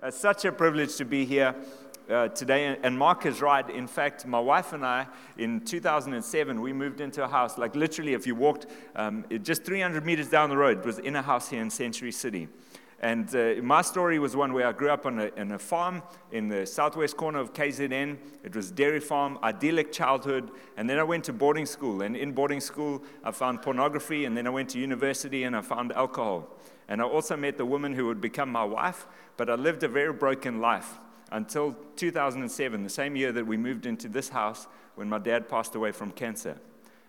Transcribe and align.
It's 0.00 0.16
such 0.16 0.44
a 0.44 0.52
privilege 0.52 0.94
to 0.98 1.04
be 1.04 1.24
here 1.24 1.56
uh, 2.08 2.28
today. 2.28 2.78
And 2.84 2.96
Mark 2.96 3.26
is 3.26 3.42
right. 3.42 3.68
In 3.68 3.88
fact, 3.88 4.24
my 4.26 4.38
wife 4.38 4.72
and 4.72 4.86
I, 4.86 5.08
in 5.36 5.60
2007, 5.60 6.60
we 6.60 6.72
moved 6.72 7.00
into 7.00 7.24
a 7.24 7.26
house. 7.26 7.58
Like 7.58 7.74
literally, 7.74 8.14
if 8.14 8.24
you 8.24 8.36
walked 8.36 8.66
um, 8.94 9.24
just 9.42 9.64
300 9.64 10.06
meters 10.06 10.28
down 10.28 10.50
the 10.50 10.56
road, 10.56 10.78
it 10.78 10.84
was 10.84 11.00
in 11.00 11.16
a 11.16 11.22
house 11.22 11.48
here 11.48 11.60
in 11.60 11.68
Century 11.68 12.12
City. 12.12 12.46
And 13.00 13.32
uh, 13.34 13.54
my 13.62 13.82
story 13.82 14.18
was 14.18 14.34
one 14.34 14.52
where 14.52 14.66
I 14.66 14.72
grew 14.72 14.90
up 14.90 15.06
on 15.06 15.20
a, 15.20 15.54
a, 15.54 15.58
farm 15.58 16.02
in 16.32 16.48
the 16.48 16.66
southwest 16.66 17.16
corner 17.16 17.38
of 17.38 17.52
KZN. 17.52 18.18
It 18.42 18.56
was 18.56 18.72
dairy 18.72 18.98
farm, 18.98 19.38
idyllic 19.42 19.92
childhood. 19.92 20.50
And 20.76 20.90
then 20.90 20.98
I 20.98 21.04
went 21.04 21.22
to 21.24 21.32
boarding 21.32 21.66
school. 21.66 22.02
And 22.02 22.16
in 22.16 22.32
boarding 22.32 22.60
school, 22.60 23.02
I 23.22 23.30
found 23.30 23.62
pornography. 23.62 24.24
And 24.24 24.36
then 24.36 24.48
I 24.48 24.50
went 24.50 24.70
to 24.70 24.80
university 24.80 25.44
and 25.44 25.54
I 25.54 25.60
found 25.60 25.92
alcohol. 25.92 26.48
And 26.88 27.00
I 27.00 27.04
also 27.04 27.36
met 27.36 27.56
the 27.56 27.66
woman 27.66 27.94
who 27.94 28.06
would 28.06 28.20
become 28.20 28.50
my 28.50 28.64
wife. 28.64 29.06
But 29.36 29.48
I 29.48 29.54
lived 29.54 29.84
a 29.84 29.88
very 29.88 30.12
broken 30.12 30.60
life 30.60 30.98
until 31.30 31.76
2007, 31.94 32.82
the 32.82 32.88
same 32.88 33.14
year 33.14 33.30
that 33.30 33.46
we 33.46 33.56
moved 33.56 33.86
into 33.86 34.08
this 34.08 34.30
house 34.30 34.66
when 34.96 35.08
my 35.08 35.18
dad 35.18 35.48
passed 35.48 35.76
away 35.76 35.92
from 35.92 36.10
cancer. 36.10 36.58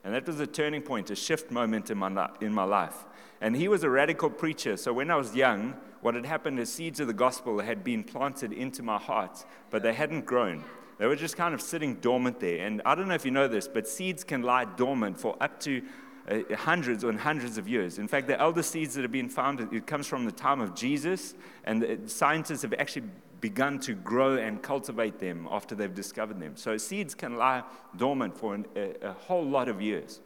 And 0.04 0.14
that 0.14 0.28
was 0.28 0.40
a 0.40 0.48
turning 0.48 0.82
point, 0.82 1.10
a 1.10 1.16
shift 1.16 1.52
moment 1.52 1.90
in 1.90 1.98
my, 1.98 2.30
in 2.42 2.54
my 2.54 2.64
life. 2.64 3.06
And 3.42 3.56
he 3.56 3.68
was 3.68 3.84
a 3.84 3.90
radical 3.90 4.30
preacher. 4.30 4.78
So 4.78 4.94
when 4.94 5.12
I 5.12 5.16
was 5.16 5.36
young, 5.36 5.76
what 6.02 6.16
had 6.16 6.26
happened 6.26 6.60
is 6.60 6.72
seeds 6.72 7.00
of 7.00 7.08
the 7.08 7.14
gospel 7.14 7.60
had 7.60 7.84
been 7.84 8.04
planted 8.04 8.54
into 8.54 8.84
my 8.84 8.98
heart, 8.98 9.46
but 9.70 9.84
they 9.84 9.94
hadn't 9.94 10.26
grown. 10.26 10.64
They 10.98 11.08
were 11.08 11.16
just 11.16 11.38
kind 11.38 11.54
of 11.54 11.62
sitting 11.62 11.96
dormant 11.96 12.40
there. 12.40 12.66
And 12.66 12.82
I 12.86 12.96
don't 12.96 13.08
know 13.08 13.16
if 13.16 13.26
you 13.26 13.32
know 13.32 13.48
this, 13.48 13.68
but 13.68 13.88
seeds 13.88 14.24
can 14.24 14.44
lie 14.44 14.66
dormant 14.66 15.20
for 15.20 15.36
up 15.42 15.60
to 15.62 15.82
uh, 16.30 16.56
hundreds 16.56 17.04
and 17.04 17.20
hundreds 17.20 17.58
of 17.58 17.68
years. 17.68 17.98
In 17.98 18.08
fact, 18.08 18.28
the 18.28 18.40
eldest 18.40 18.72
seeds 18.72 18.96
that 18.96 19.02
have 19.02 19.12
been 19.12 19.30
found, 19.30 19.62
it 19.74 19.88
comes 19.88 20.08
from 20.08 20.26
the 20.26 20.32
time 20.32 20.62
of 20.62 20.76
Jesus, 20.76 21.34
and 21.64 22.10
scientists 22.10 22.62
have 22.62 22.74
actually 22.74 23.08
begun 23.42 23.80
to 23.80 23.94
grow 23.94 24.36
and 24.36 24.62
cultivate 24.62 25.20
them 25.20 25.48
after 25.50 25.76
they've 25.76 25.94
discovered 25.94 26.40
them. 26.40 26.56
So 26.56 26.78
seeds 26.78 27.16
can 27.16 27.38
lie 27.38 27.64
dormant 27.96 28.38
for 28.38 28.54
an, 28.56 28.66
a, 28.76 29.08
a, 29.08 29.14
whole 29.14 29.46
lot 29.46 29.70
of 29.70 29.82
years. 29.82 30.20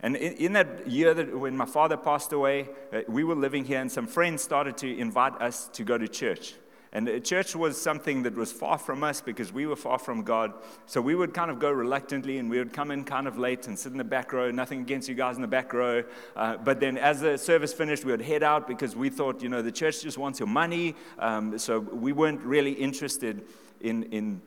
And 0.00 0.16
in, 0.16 0.32
in, 0.34 0.52
that 0.52 0.86
year 0.86 1.14
that 1.14 1.38
when 1.38 1.56
my 1.56 1.64
father 1.64 1.96
passed 1.96 2.32
away, 2.32 2.68
uh, 2.92 3.00
we 3.08 3.24
were 3.24 3.34
living 3.34 3.64
here, 3.64 3.80
and 3.80 3.90
some 3.90 4.06
friends 4.06 4.42
started 4.42 4.76
to 4.78 4.98
invite 4.98 5.40
us 5.40 5.68
to 5.68 5.84
go 5.84 5.96
to 5.96 6.06
church. 6.06 6.54
And 6.96 7.22
church 7.22 7.54
was 7.54 7.78
something 7.78 8.22
that 8.22 8.34
was 8.34 8.50
far 8.50 8.78
from 8.78 9.04
us 9.04 9.20
because 9.20 9.52
we 9.52 9.66
were 9.66 9.76
far 9.76 9.98
from 9.98 10.22
God. 10.22 10.54
So 10.86 11.02
we 11.02 11.14
would 11.14 11.34
kind 11.34 11.50
of 11.50 11.58
go 11.58 11.70
reluctantly 11.70 12.38
and 12.38 12.48
we 12.48 12.56
would 12.56 12.72
come 12.72 12.90
in 12.90 13.04
kind 13.04 13.26
of 13.26 13.36
late 13.36 13.66
and 13.66 13.78
sit 13.78 13.92
in 13.92 13.98
the 13.98 14.04
back 14.04 14.32
row. 14.32 14.50
Nothing 14.50 14.80
against 14.80 15.06
you 15.06 15.14
guys 15.14 15.36
in 15.36 15.42
the 15.42 15.46
back 15.46 15.74
row. 15.74 16.04
Uh, 16.34 16.56
but 16.56 16.80
then 16.80 16.96
as 16.96 17.20
the 17.20 17.36
service 17.36 17.74
finished, 17.74 18.06
we 18.06 18.12
would 18.12 18.22
head 18.22 18.42
out 18.42 18.66
because 18.66 18.96
we 18.96 19.10
thought, 19.10 19.42
you 19.42 19.50
know, 19.50 19.60
the 19.60 19.70
church 19.70 20.00
just 20.00 20.16
wants 20.16 20.38
your 20.38 20.48
money. 20.48 20.94
Um, 21.18 21.58
so 21.58 21.80
we 21.80 22.12
weren't 22.12 22.40
really 22.40 22.72
interested 22.72 23.44
in, 23.82 24.04
in 24.04 24.40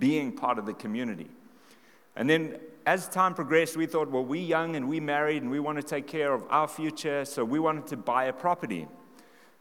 being 0.00 0.32
part 0.32 0.58
of 0.58 0.66
the 0.66 0.74
community. 0.74 1.28
And 2.16 2.28
then 2.28 2.58
as 2.86 3.08
time 3.08 3.34
progressed, 3.34 3.76
we 3.76 3.86
thought, 3.86 4.10
well, 4.10 4.24
we're 4.24 4.42
young 4.42 4.76
and 4.76 4.88
we're 4.88 5.02
married 5.02 5.42
and 5.42 5.50
we 5.50 5.60
want 5.60 5.76
to 5.78 5.82
take 5.82 6.06
care 6.06 6.32
of 6.32 6.44
our 6.50 6.68
future. 6.68 7.24
So 7.24 7.44
we 7.44 7.58
wanted 7.58 7.86
to 7.88 7.96
buy 7.96 8.24
a 8.24 8.32
property. 8.32 8.88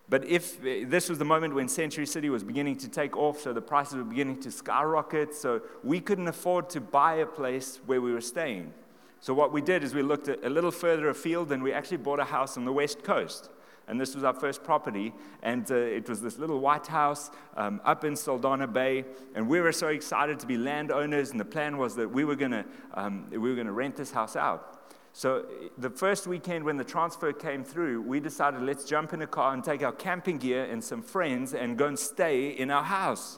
But 0.10 0.26
if 0.26 0.62
this 0.62 1.08
was 1.08 1.20
the 1.20 1.26
moment 1.26 1.54
when 1.54 1.70
Century 1.70 2.06
City 2.06 2.30
was 2.30 2.44
beginning 2.44 2.78
to 2.80 2.90
take 2.90 3.16
off, 3.16 3.40
so 3.40 3.54
the 3.54 3.62
prices 3.62 3.96
were 3.96 4.04
beginning 4.04 4.42
to 4.42 4.52
skyrocket, 4.52 5.34
so 5.34 5.62
we 5.84 6.02
couldn't 6.02 6.28
afford 6.28 6.70
to 6.72 6.82
buy 6.82 7.16
a 7.16 7.26
place 7.26 7.80
where 7.86 8.02
we 8.02 8.12
were 8.12 8.20
staying. 8.20 8.74
So 9.22 9.34
what 9.34 9.54
we 9.54 9.62
did 9.62 9.84
is 9.84 9.94
we 9.94 10.02
looked 10.02 10.28
a 10.28 10.50
little 10.50 10.72
further 10.72 11.08
afield 11.10 11.52
and 11.52 11.64
we 11.64 11.72
actually 11.72 11.98
bought 11.98 12.20
a 12.20 12.26
house 12.26 12.58
on 12.58 12.66
the 12.66 12.74
west 12.74 13.04
coast. 13.04 13.50
And 13.88 14.00
this 14.00 14.16
was 14.16 14.24
our 14.24 14.34
first 14.34 14.64
property. 14.64 15.14
And 15.44 15.70
uh, 15.70 15.76
it 15.76 16.08
was 16.08 16.22
this 16.22 16.38
little 16.38 16.60
white 16.60 16.88
house 16.88 17.32
um, 17.58 17.82
up 17.84 18.04
in 18.04 18.14
Saldanha 18.14 18.72
Bay. 18.72 19.06
And 19.36 19.48
we 19.48 19.60
were 19.60 19.72
so 19.72 19.88
excited 19.88 20.40
to 20.40 20.48
be 20.48 20.58
landowners. 20.58 21.32
And 21.32 21.40
the 21.40 21.46
plan 21.46 21.78
was 21.78 21.96
that 21.96 22.10
we 22.10 22.24
were 22.24 22.36
going 22.36 22.64
um, 22.94 23.28
we 23.30 23.38
were 23.38 23.56
going 23.56 23.68
to 23.68 23.74
rent 23.74 23.96
this 23.96 24.12
house 24.12 24.36
out. 24.36 24.82
So, 25.14 25.46
the 25.78 25.90
first 25.90 26.26
weekend 26.26 26.64
when 26.64 26.78
the 26.78 26.86
transfer 26.86 27.34
came 27.34 27.66
through, 27.66 28.02
we 28.02 28.22
decided 28.22 28.62
let's 28.62 28.86
jump 28.86 29.12
in 29.12 29.22
a 29.22 29.28
car 29.28 29.54
and 29.54 29.62
take 29.62 29.84
our 29.84 29.92
camping 29.92 30.38
gear 30.38 30.64
and 30.64 30.82
some 30.82 31.02
friends 31.02 31.54
and 31.54 31.78
go 31.78 31.88
and 31.88 32.00
stay 32.00 32.50
in 32.50 32.72
our 32.72 32.84
house. 32.84 33.38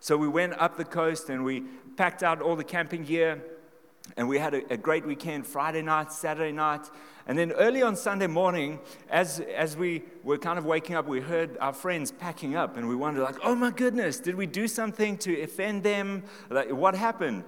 So, 0.00 0.18
we 0.18 0.28
went 0.28 0.52
up 0.60 0.76
the 0.76 0.84
coast 0.84 1.30
and 1.30 1.42
we 1.42 1.62
packed 1.96 2.22
out 2.22 2.42
all 2.42 2.54
the 2.54 2.64
camping 2.64 3.04
gear 3.04 3.42
and 4.16 4.28
we 4.28 4.38
had 4.38 4.54
a, 4.54 4.72
a 4.72 4.76
great 4.76 5.06
weekend 5.06 5.46
Friday 5.46 5.82
night, 5.82 6.12
Saturday 6.12 6.52
night. 6.52 6.88
And 7.26 7.38
then 7.38 7.52
early 7.52 7.82
on 7.82 7.96
Sunday 7.96 8.26
morning, 8.26 8.80
as, 9.08 9.40
as 9.40 9.76
we 9.76 10.02
were 10.24 10.38
kind 10.38 10.58
of 10.58 10.64
waking 10.64 10.96
up, 10.96 11.06
we 11.06 11.20
heard 11.20 11.56
our 11.58 11.72
friends 11.72 12.10
packing 12.10 12.56
up 12.56 12.76
and 12.76 12.88
we 12.88 12.96
wondered, 12.96 13.22
like, 13.22 13.36
oh 13.44 13.54
my 13.54 13.70
goodness, 13.70 14.18
did 14.18 14.34
we 14.34 14.46
do 14.46 14.66
something 14.66 15.16
to 15.18 15.40
offend 15.42 15.82
them? 15.82 16.24
Like, 16.48 16.70
what 16.70 16.94
happened? 16.94 17.44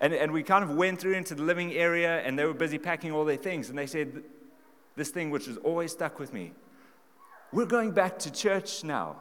And, 0.00 0.14
and 0.14 0.32
we 0.32 0.42
kind 0.42 0.64
of 0.64 0.74
went 0.74 1.00
through 1.00 1.12
into 1.12 1.34
the 1.34 1.42
living 1.42 1.74
area, 1.74 2.20
and 2.20 2.38
they 2.38 2.46
were 2.46 2.54
busy 2.54 2.78
packing 2.78 3.12
all 3.12 3.26
their 3.26 3.36
things. 3.36 3.68
And 3.68 3.78
they 3.78 3.86
said, 3.86 4.22
This 4.96 5.10
thing 5.10 5.30
which 5.30 5.44
has 5.44 5.58
always 5.58 5.92
stuck 5.92 6.18
with 6.18 6.32
me 6.32 6.52
we're 7.52 7.66
going 7.66 7.90
back 7.90 8.18
to 8.20 8.32
church 8.32 8.84
now. 8.84 9.16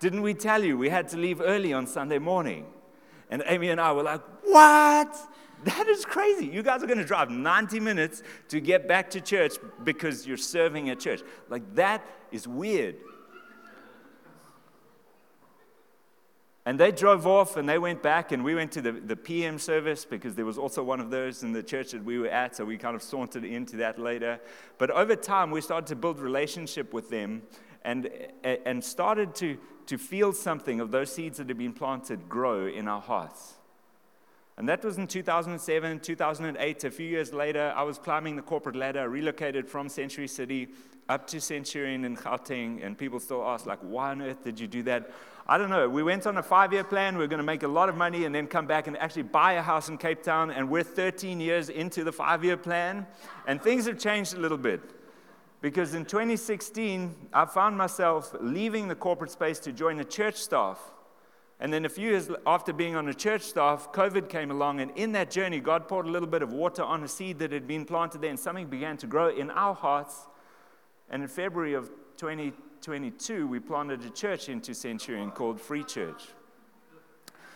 Didn't 0.00 0.22
we 0.22 0.34
tell 0.34 0.64
you 0.64 0.78
we 0.78 0.88
had 0.88 1.08
to 1.08 1.16
leave 1.16 1.40
early 1.40 1.72
on 1.72 1.86
Sunday 1.86 2.18
morning? 2.18 2.66
And 3.30 3.42
Amy 3.46 3.68
and 3.68 3.80
I 3.80 3.92
were 3.92 4.02
like, 4.02 4.22
What? 4.44 5.16
That 5.66 5.88
is 5.88 6.04
crazy. 6.04 6.46
You 6.46 6.62
guys 6.62 6.84
are 6.84 6.86
going 6.86 7.00
to 7.00 7.04
drive 7.04 7.28
90 7.28 7.80
minutes 7.80 8.22
to 8.50 8.60
get 8.60 8.86
back 8.86 9.10
to 9.10 9.20
church 9.20 9.54
because 9.82 10.24
you're 10.24 10.36
serving 10.36 10.90
at 10.90 11.00
church. 11.00 11.22
Like, 11.48 11.74
that 11.74 12.06
is 12.30 12.46
weird. 12.46 12.94
And 16.64 16.78
they 16.78 16.92
drove 16.92 17.26
off 17.26 17.56
and 17.56 17.68
they 17.68 17.78
went 17.78 18.00
back, 18.00 18.30
and 18.30 18.44
we 18.44 18.54
went 18.54 18.70
to 18.72 18.80
the, 18.80 18.92
the 18.92 19.16
PM 19.16 19.58
service 19.58 20.04
because 20.04 20.36
there 20.36 20.44
was 20.44 20.56
also 20.56 20.84
one 20.84 21.00
of 21.00 21.10
those 21.10 21.42
in 21.42 21.52
the 21.52 21.64
church 21.64 21.90
that 21.90 22.04
we 22.04 22.20
were 22.20 22.28
at, 22.28 22.54
so 22.54 22.64
we 22.64 22.78
kind 22.78 22.94
of 22.94 23.02
sauntered 23.02 23.44
into 23.44 23.76
that 23.78 23.98
later. 23.98 24.38
But 24.78 24.92
over 24.92 25.16
time, 25.16 25.50
we 25.50 25.60
started 25.60 25.88
to 25.88 25.96
build 25.96 26.20
relationship 26.20 26.92
with 26.92 27.10
them 27.10 27.42
and, 27.82 28.08
and 28.44 28.84
started 28.84 29.34
to, 29.36 29.58
to 29.86 29.98
feel 29.98 30.32
something 30.32 30.78
of 30.78 30.92
those 30.92 31.10
seeds 31.12 31.38
that 31.38 31.48
had 31.48 31.58
been 31.58 31.72
planted 31.72 32.28
grow 32.28 32.68
in 32.68 32.86
our 32.86 33.00
hearts. 33.00 33.54
And 34.58 34.68
that 34.70 34.82
was 34.82 34.96
in 34.96 35.06
2007, 35.06 36.00
2008. 36.00 36.84
A 36.84 36.90
few 36.90 37.06
years 37.06 37.32
later, 37.34 37.74
I 37.76 37.82
was 37.82 37.98
climbing 37.98 38.36
the 38.36 38.42
corporate 38.42 38.74
ladder, 38.74 39.08
relocated 39.08 39.68
from 39.68 39.88
Century 39.90 40.26
City 40.26 40.68
up 41.08 41.26
to 41.28 41.40
Centurion 41.40 42.04
in 42.04 42.16
Gauteng, 42.16 42.84
and 42.84 42.96
people 42.96 43.20
still 43.20 43.44
ask, 43.44 43.66
like, 43.66 43.78
why 43.80 44.10
on 44.10 44.22
earth 44.22 44.42
did 44.42 44.58
you 44.58 44.66
do 44.66 44.82
that? 44.84 45.10
I 45.46 45.58
don't 45.58 45.70
know. 45.70 45.88
We 45.88 46.02
went 46.02 46.26
on 46.26 46.38
a 46.38 46.42
five 46.42 46.72
year 46.72 46.82
plan. 46.82 47.14
We 47.14 47.24
we're 47.24 47.28
going 47.28 47.38
to 47.38 47.44
make 47.44 47.62
a 47.62 47.68
lot 47.68 47.88
of 47.88 47.96
money 47.96 48.24
and 48.24 48.34
then 48.34 48.46
come 48.48 48.66
back 48.66 48.88
and 48.88 48.96
actually 48.96 49.22
buy 49.24 49.52
a 49.52 49.62
house 49.62 49.88
in 49.88 49.98
Cape 49.98 50.22
Town. 50.22 50.50
And 50.50 50.68
we're 50.68 50.82
13 50.82 51.38
years 51.38 51.68
into 51.68 52.02
the 52.02 52.10
five 52.10 52.42
year 52.42 52.56
plan. 52.56 53.06
And 53.46 53.62
things 53.62 53.86
have 53.86 53.98
changed 53.98 54.34
a 54.34 54.40
little 54.40 54.58
bit. 54.58 54.80
Because 55.60 55.94
in 55.94 56.04
2016, 56.04 57.14
I 57.32 57.44
found 57.44 57.78
myself 57.78 58.34
leaving 58.40 58.88
the 58.88 58.94
corporate 58.96 59.30
space 59.30 59.58
to 59.60 59.72
join 59.72 59.98
the 59.98 60.04
church 60.04 60.36
staff. 60.36 60.80
And 61.58 61.72
then 61.72 61.86
a 61.86 61.88
few 61.88 62.10
years 62.10 62.30
after 62.46 62.72
being 62.72 62.96
on 62.96 63.06
the 63.06 63.14
church 63.14 63.42
staff, 63.42 63.90
COVID 63.92 64.28
came 64.28 64.50
along. 64.50 64.80
And 64.80 64.90
in 64.94 65.12
that 65.12 65.30
journey, 65.30 65.58
God 65.58 65.88
poured 65.88 66.06
a 66.06 66.10
little 66.10 66.28
bit 66.28 66.42
of 66.42 66.52
water 66.52 66.82
on 66.82 67.02
a 67.02 67.08
seed 67.08 67.38
that 67.38 67.50
had 67.50 67.66
been 67.66 67.86
planted 67.86 68.20
there. 68.20 68.30
And 68.30 68.38
something 68.38 68.66
began 68.66 68.98
to 68.98 69.06
grow 69.06 69.28
in 69.28 69.50
our 69.50 69.74
hearts. 69.74 70.26
And 71.08 71.22
in 71.22 71.28
February 71.28 71.72
of 71.72 71.90
2022, 72.18 73.46
we 73.46 73.58
planted 73.58 74.04
a 74.04 74.10
church 74.10 74.50
into 74.50 74.74
Centurion 74.74 75.30
called 75.30 75.60
Free 75.60 75.84
Church. 75.84 76.24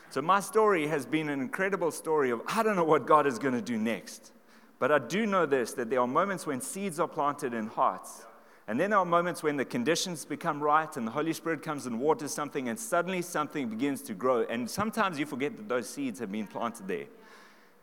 So, 0.08 0.22
my 0.22 0.40
story 0.40 0.88
has 0.88 1.06
been 1.06 1.28
an 1.28 1.40
incredible 1.40 1.90
story 1.90 2.30
of 2.30 2.40
I 2.48 2.62
don't 2.62 2.76
know 2.76 2.84
what 2.84 3.06
God 3.06 3.26
is 3.26 3.38
going 3.38 3.54
to 3.54 3.62
do 3.62 3.76
next. 3.76 4.32
But 4.80 4.90
I 4.90 4.98
do 4.98 5.26
know 5.26 5.46
this 5.46 5.72
that 5.74 5.90
there 5.90 6.00
are 6.00 6.06
moments 6.06 6.46
when 6.46 6.60
seeds 6.60 6.98
are 6.98 7.06
planted 7.06 7.54
in 7.54 7.66
hearts. 7.66 8.24
And 8.70 8.78
then 8.78 8.90
there 8.90 9.00
are 9.00 9.04
moments 9.04 9.42
when 9.42 9.56
the 9.56 9.64
conditions 9.64 10.24
become 10.24 10.62
right 10.62 10.96
and 10.96 11.04
the 11.04 11.10
Holy 11.10 11.32
Spirit 11.32 11.60
comes 11.60 11.86
and 11.86 11.98
waters 11.98 12.32
something, 12.32 12.68
and 12.68 12.78
suddenly 12.78 13.20
something 13.20 13.68
begins 13.68 14.00
to 14.02 14.14
grow. 14.14 14.42
And 14.42 14.70
sometimes 14.70 15.18
you 15.18 15.26
forget 15.26 15.56
that 15.56 15.68
those 15.68 15.88
seeds 15.88 16.20
have 16.20 16.30
been 16.30 16.46
planted 16.46 16.86
there. 16.86 17.06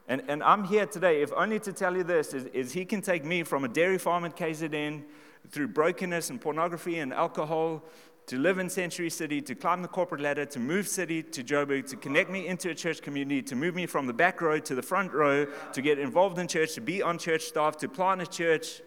And, 0.07 0.23
and 0.29 0.41
I'm 0.41 0.63
here 0.63 0.85
today, 0.85 1.21
if 1.21 1.33
only 1.33 1.59
to 1.59 1.73
tell 1.73 1.93
you 1.97 2.05
this, 2.05 2.33
is, 2.33 2.45
is 2.53 2.71
He 2.71 2.85
can 2.85 3.01
take 3.01 3.25
me 3.25 3.43
from 3.43 3.65
a 3.65 3.67
dairy 3.67 3.97
farm 3.97 4.23
in 4.23 4.31
KZN 4.31 5.03
through 5.51 5.67
brokenness 5.67 6.29
and 6.29 6.39
pornography 6.39 6.99
and 6.99 7.13
alcohol, 7.13 7.83
to 8.27 8.37
live 8.37 8.57
in 8.57 8.69
Century 8.69 9.09
City, 9.09 9.41
to 9.41 9.55
climb 9.55 9.81
the 9.81 9.89
corporate 9.89 10.21
ladder, 10.21 10.45
to 10.45 10.59
move 10.59 10.87
city 10.87 11.21
to 11.21 11.43
Joburg, 11.43 11.89
to 11.89 11.97
connect 11.97 12.29
me 12.29 12.47
into 12.47 12.69
a 12.69 12.75
church 12.75 13.01
community, 13.01 13.41
to 13.41 13.57
move 13.57 13.75
me 13.75 13.87
from 13.87 14.07
the 14.07 14.13
back 14.13 14.39
row 14.39 14.57
to 14.57 14.73
the 14.73 14.81
front 14.81 15.11
row, 15.11 15.47
to 15.73 15.81
get 15.81 15.99
involved 15.99 16.39
in 16.39 16.47
church, 16.47 16.75
to 16.75 16.81
be 16.81 17.01
on 17.01 17.17
church 17.17 17.41
staff, 17.41 17.75
to 17.79 17.89
plant 17.89 18.21
a 18.21 18.25
church, 18.25 18.81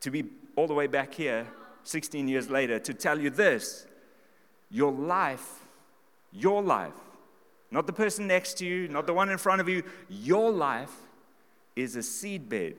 to 0.00 0.10
be 0.10 0.24
all 0.56 0.66
the 0.66 0.74
way 0.74 0.86
back 0.86 1.14
here 1.14 1.46
16 1.84 2.28
years 2.28 2.48
later, 2.48 2.78
to 2.78 2.94
tell 2.94 3.18
you 3.18 3.30
this 3.30 3.86
your 4.70 4.92
life, 4.92 5.60
your 6.32 6.62
life, 6.62 6.94
not 7.70 7.86
the 7.86 7.92
person 7.92 8.26
next 8.26 8.54
to 8.58 8.66
you, 8.66 8.88
not 8.88 9.06
the 9.06 9.14
one 9.14 9.28
in 9.28 9.38
front 9.38 9.60
of 9.60 9.68
you, 9.68 9.82
your 10.08 10.50
life 10.50 10.92
is 11.76 11.96
a 11.96 12.00
seedbed 12.00 12.74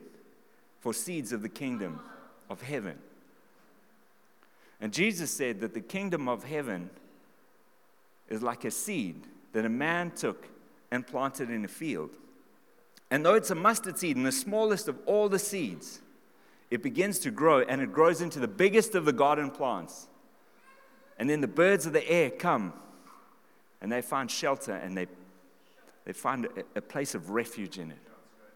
for 0.80 0.92
seeds 0.92 1.32
of 1.32 1.42
the 1.42 1.48
kingdom 1.48 2.00
of 2.50 2.62
heaven. 2.62 2.98
And 4.80 4.92
Jesus 4.92 5.30
said 5.30 5.60
that 5.60 5.74
the 5.74 5.80
kingdom 5.80 6.28
of 6.28 6.44
heaven 6.44 6.90
is 8.28 8.42
like 8.42 8.64
a 8.64 8.70
seed 8.70 9.26
that 9.52 9.64
a 9.64 9.70
man 9.70 10.10
took 10.10 10.46
and 10.90 11.06
planted 11.06 11.50
in 11.50 11.64
a 11.64 11.68
field. 11.68 12.10
And 13.10 13.24
though 13.24 13.34
it's 13.34 13.50
a 13.50 13.54
mustard 13.54 13.98
seed 13.98 14.16
and 14.16 14.26
the 14.26 14.32
smallest 14.32 14.88
of 14.88 14.98
all 15.06 15.28
the 15.28 15.38
seeds, 15.38 16.00
it 16.70 16.82
begins 16.82 17.18
to 17.20 17.30
grow 17.30 17.60
and 17.60 17.80
it 17.80 17.92
grows 17.92 18.20
into 18.20 18.40
the 18.40 18.48
biggest 18.48 18.94
of 18.94 19.04
the 19.04 19.12
garden 19.12 19.50
plants. 19.50 20.08
And 21.18 21.30
then 21.30 21.40
the 21.40 21.48
birds 21.48 21.86
of 21.86 21.92
the 21.92 22.08
air 22.08 22.30
come 22.30 22.72
and 23.80 23.92
they 23.92 24.02
find 24.02 24.30
shelter 24.30 24.74
and 24.74 24.96
they, 24.96 25.06
they 26.04 26.12
find 26.12 26.46
a, 26.46 26.78
a 26.78 26.80
place 26.80 27.14
of 27.14 27.30
refuge 27.30 27.78
in 27.78 27.90
it. 27.90 27.98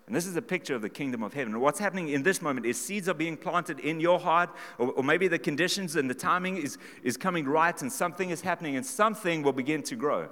And 0.09 0.17
this 0.17 0.27
is 0.27 0.37
a 0.37 0.43
picture 0.43 0.75
of 0.75 0.81
the 0.81 0.89
kingdom 0.89 1.23
of 1.23 1.35
heaven. 1.35 1.61
What's 1.61 1.79
happening 1.79 2.09
in 2.09 2.23
this 2.23 2.41
moment 2.41 2.65
is 2.65 2.81
seeds 2.81 3.11
are 3.11 3.15
being 3.15 3.37
planted 3.37 3.79
in 3.81 4.01
your 4.01 4.19
heart, 4.19 4.49
or, 4.79 4.93
or, 4.93 5.05
maybe 5.05 5.29
the 5.29 5.39
conditions 5.39 5.97
and 5.97 6.09
the 6.09 6.15
timing 6.15 6.57
is, 6.57 6.79
is 7.03 7.19
coming 7.19 7.45
right, 7.45 7.79
and 7.83 7.93
something 7.93 8.31
is 8.31 8.41
happening, 8.41 8.77
and 8.77 8.87
something 8.87 9.43
will 9.43 9.53
begin 9.53 9.83
to 9.83 9.97
grow. 9.97 10.31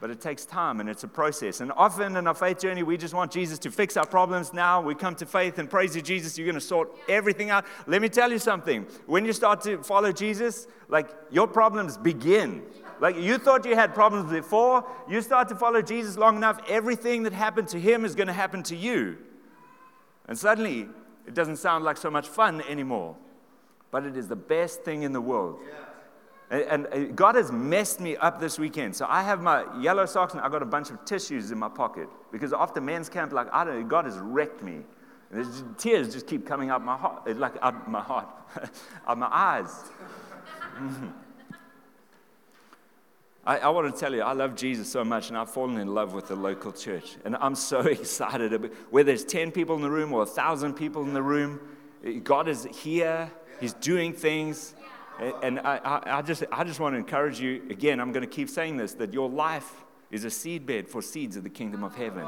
But 0.00 0.10
it 0.10 0.20
takes 0.20 0.44
time 0.44 0.78
and 0.78 0.88
it's 0.88 1.02
a 1.02 1.08
process. 1.08 1.60
And 1.60 1.72
often 1.72 2.16
in 2.16 2.26
our 2.28 2.34
faith 2.34 2.60
journey, 2.60 2.84
we 2.84 2.96
just 2.96 3.14
want 3.14 3.32
Jesus 3.32 3.58
to 3.60 3.70
fix 3.70 3.96
our 3.96 4.06
problems 4.06 4.52
now. 4.52 4.80
We 4.80 4.94
come 4.94 5.16
to 5.16 5.26
faith 5.26 5.58
and 5.58 5.68
praise 5.68 5.96
you, 5.96 6.02
Jesus, 6.02 6.38
you're 6.38 6.46
going 6.46 6.54
to 6.54 6.60
sort 6.60 6.96
everything 7.08 7.50
out. 7.50 7.64
Let 7.86 8.00
me 8.00 8.08
tell 8.08 8.30
you 8.30 8.38
something. 8.38 8.86
When 9.06 9.24
you 9.24 9.32
start 9.32 9.60
to 9.62 9.82
follow 9.82 10.12
Jesus, 10.12 10.68
like 10.88 11.10
your 11.30 11.48
problems 11.48 11.96
begin. 11.96 12.62
Like 13.00 13.16
you 13.16 13.38
thought 13.38 13.64
you 13.64 13.74
had 13.74 13.92
problems 13.92 14.30
before, 14.30 14.86
you 15.08 15.20
start 15.20 15.48
to 15.48 15.56
follow 15.56 15.82
Jesus 15.82 16.16
long 16.16 16.36
enough, 16.36 16.60
everything 16.68 17.24
that 17.24 17.32
happened 17.32 17.68
to 17.68 17.80
him 17.80 18.04
is 18.04 18.14
going 18.14 18.26
to 18.28 18.32
happen 18.32 18.62
to 18.64 18.76
you. 18.76 19.18
And 20.28 20.38
suddenly, 20.38 20.88
it 21.26 21.34
doesn't 21.34 21.56
sound 21.56 21.84
like 21.84 21.96
so 21.96 22.10
much 22.10 22.28
fun 22.28 22.62
anymore. 22.62 23.16
But 23.90 24.04
it 24.04 24.16
is 24.16 24.28
the 24.28 24.36
best 24.36 24.82
thing 24.82 25.02
in 25.02 25.12
the 25.12 25.20
world. 25.20 25.58
Yeah. 25.66 25.87
And 26.50 26.86
uh, 26.86 26.98
God 27.14 27.34
has 27.34 27.52
messed 27.52 28.00
me 28.00 28.16
up 28.16 28.40
this 28.40 28.58
weekend. 28.58 28.96
So 28.96 29.06
I 29.08 29.22
have 29.22 29.42
my 29.42 29.64
yellow 29.80 30.06
socks 30.06 30.32
and 30.32 30.40
I 30.40 30.48
got 30.48 30.62
a 30.62 30.66
bunch 30.66 30.90
of 30.90 31.04
tissues 31.04 31.50
in 31.50 31.58
my 31.58 31.68
pocket 31.68 32.08
because 32.32 32.54
after 32.54 32.80
men's 32.80 33.10
camp, 33.10 33.32
like 33.32 33.52
I 33.52 33.64
don't, 33.64 33.80
know, 33.80 33.86
God 33.86 34.06
has 34.06 34.16
wrecked 34.16 34.62
me. 34.62 34.80
Just, 35.34 35.64
tears 35.76 36.12
just 36.12 36.26
keep 36.26 36.46
coming 36.46 36.70
out 36.70 36.82
my 36.82 36.96
heart, 36.96 37.24
uh, 37.28 37.34
like 37.34 37.52
out 37.60 37.90
my 37.90 38.00
heart, 38.00 38.28
out 39.06 39.18
my 39.18 39.28
eyes. 39.30 39.84
I, 43.44 43.58
I, 43.58 43.68
want 43.68 43.92
to 43.92 43.98
tell 43.98 44.14
you, 44.14 44.22
I 44.22 44.32
love 44.32 44.54
Jesus 44.56 44.90
so 44.90 45.04
much, 45.04 45.28
and 45.28 45.38
I've 45.38 45.50
fallen 45.50 45.78
in 45.78 45.94
love 45.94 46.12
with 46.12 46.28
the 46.28 46.36
local 46.36 46.72
church. 46.72 47.16
And 47.24 47.36
I'm 47.36 47.54
so 47.54 47.80
excited. 47.86 48.52
About, 48.52 48.72
whether 48.90 49.06
there's 49.06 49.24
10 49.24 49.52
people 49.52 49.76
in 49.76 49.82
the 49.82 49.90
room 49.90 50.12
or 50.12 50.18
1,000 50.20 50.74
people 50.74 51.02
in 51.02 51.12
the 51.12 51.22
room, 51.22 51.60
uh, 52.06 52.10
God 52.24 52.48
is 52.48 52.64
here. 52.64 53.30
He's 53.60 53.74
doing 53.74 54.12
things. 54.12 54.74
And 55.20 55.58
I, 55.60 56.00
I, 56.06 56.22
just, 56.22 56.44
I 56.52 56.62
just 56.64 56.78
want 56.78 56.94
to 56.94 56.98
encourage 56.98 57.40
you 57.40 57.62
again, 57.70 58.00
I'm 58.00 58.12
going 58.12 58.24
to 58.24 58.30
keep 58.30 58.48
saying 58.48 58.76
this 58.76 58.94
that 58.94 59.12
your 59.12 59.28
life 59.28 59.84
is 60.10 60.24
a 60.24 60.28
seedbed 60.28 60.88
for 60.88 61.02
seeds 61.02 61.36
of 61.36 61.42
the 61.42 61.50
kingdom 61.50 61.82
of 61.82 61.94
heaven. 61.94 62.26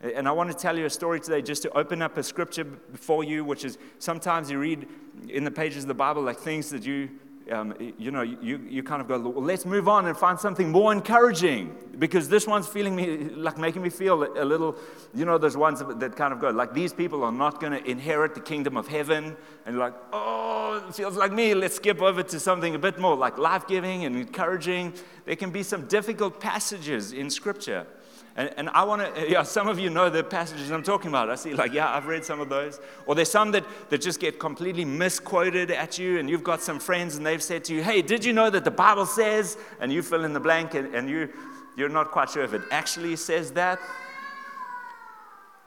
And 0.00 0.28
I 0.28 0.32
want 0.32 0.50
to 0.50 0.56
tell 0.56 0.78
you 0.78 0.84
a 0.84 0.90
story 0.90 1.18
today 1.18 1.40
just 1.40 1.62
to 1.62 1.70
open 1.70 2.02
up 2.02 2.18
a 2.18 2.22
scripture 2.22 2.64
before 2.64 3.24
you, 3.24 3.44
which 3.44 3.64
is 3.64 3.78
sometimes 3.98 4.50
you 4.50 4.58
read 4.58 4.86
in 5.28 5.44
the 5.44 5.50
pages 5.50 5.84
of 5.84 5.88
the 5.88 5.94
Bible 5.94 6.22
like 6.22 6.38
things 6.38 6.68
that 6.70 6.84
you 6.84 7.08
um, 7.50 7.74
you 7.98 8.10
know, 8.10 8.22
you, 8.22 8.58
you 8.68 8.82
kind 8.82 9.02
of 9.02 9.08
go, 9.08 9.18
well, 9.18 9.44
let's 9.44 9.66
move 9.66 9.86
on 9.86 10.06
and 10.06 10.16
find 10.16 10.38
something 10.38 10.70
more 10.70 10.92
encouraging 10.92 11.76
because 11.98 12.28
this 12.28 12.46
one's 12.46 12.66
feeling 12.66 12.96
me, 12.96 13.18
like 13.30 13.58
making 13.58 13.82
me 13.82 13.90
feel 13.90 14.22
a 14.22 14.44
little, 14.44 14.76
you 15.14 15.24
know, 15.24 15.36
there's 15.36 15.56
ones 15.56 15.82
that 15.86 16.16
kind 16.16 16.32
of 16.32 16.40
go, 16.40 16.50
like, 16.50 16.72
these 16.72 16.92
people 16.92 17.22
are 17.22 17.32
not 17.32 17.60
going 17.60 17.72
to 17.72 17.90
inherit 17.90 18.34
the 18.34 18.40
kingdom 18.40 18.76
of 18.76 18.88
heaven. 18.88 19.36
And 19.66 19.78
like, 19.78 19.94
oh, 20.12 20.84
it 20.88 20.94
feels 20.94 21.16
like 21.16 21.32
me. 21.32 21.54
Let's 21.54 21.76
skip 21.76 22.00
over 22.00 22.22
to 22.22 22.40
something 22.40 22.74
a 22.74 22.78
bit 22.78 22.98
more 22.98 23.16
like 23.16 23.36
life 23.36 23.66
giving 23.66 24.04
and 24.04 24.16
encouraging. 24.16 24.94
There 25.26 25.36
can 25.36 25.50
be 25.50 25.62
some 25.62 25.86
difficult 25.86 26.40
passages 26.40 27.12
in 27.12 27.28
Scripture. 27.30 27.86
And, 28.36 28.52
and 28.56 28.68
I 28.70 28.84
want 28.84 29.14
to, 29.14 29.28
yeah, 29.30 29.42
some 29.42 29.68
of 29.68 29.78
you 29.78 29.90
know 29.90 30.10
the 30.10 30.24
passages 30.24 30.70
I'm 30.70 30.82
talking 30.82 31.08
about. 31.08 31.30
I 31.30 31.34
see, 31.34 31.54
like, 31.54 31.72
yeah, 31.72 31.94
I've 31.94 32.06
read 32.06 32.24
some 32.24 32.40
of 32.40 32.48
those. 32.48 32.80
Or 33.06 33.14
there's 33.14 33.30
some 33.30 33.52
that, 33.52 33.64
that 33.90 34.00
just 34.00 34.20
get 34.20 34.38
completely 34.38 34.84
misquoted 34.84 35.70
at 35.70 35.98
you, 35.98 36.18
and 36.18 36.28
you've 36.28 36.44
got 36.44 36.60
some 36.60 36.78
friends 36.78 37.16
and 37.16 37.24
they've 37.24 37.42
said 37.42 37.64
to 37.64 37.74
you, 37.74 37.82
hey, 37.82 38.02
did 38.02 38.24
you 38.24 38.32
know 38.32 38.50
that 38.50 38.64
the 38.64 38.70
Bible 38.70 39.06
says? 39.06 39.56
And 39.80 39.92
you 39.92 40.02
fill 40.02 40.24
in 40.24 40.32
the 40.32 40.40
blank 40.40 40.74
and, 40.74 40.94
and 40.94 41.08
you, 41.08 41.32
you're 41.76 41.88
not 41.88 42.10
quite 42.10 42.30
sure 42.30 42.42
if 42.42 42.52
it 42.52 42.62
actually 42.70 43.16
says 43.16 43.52
that. 43.52 43.78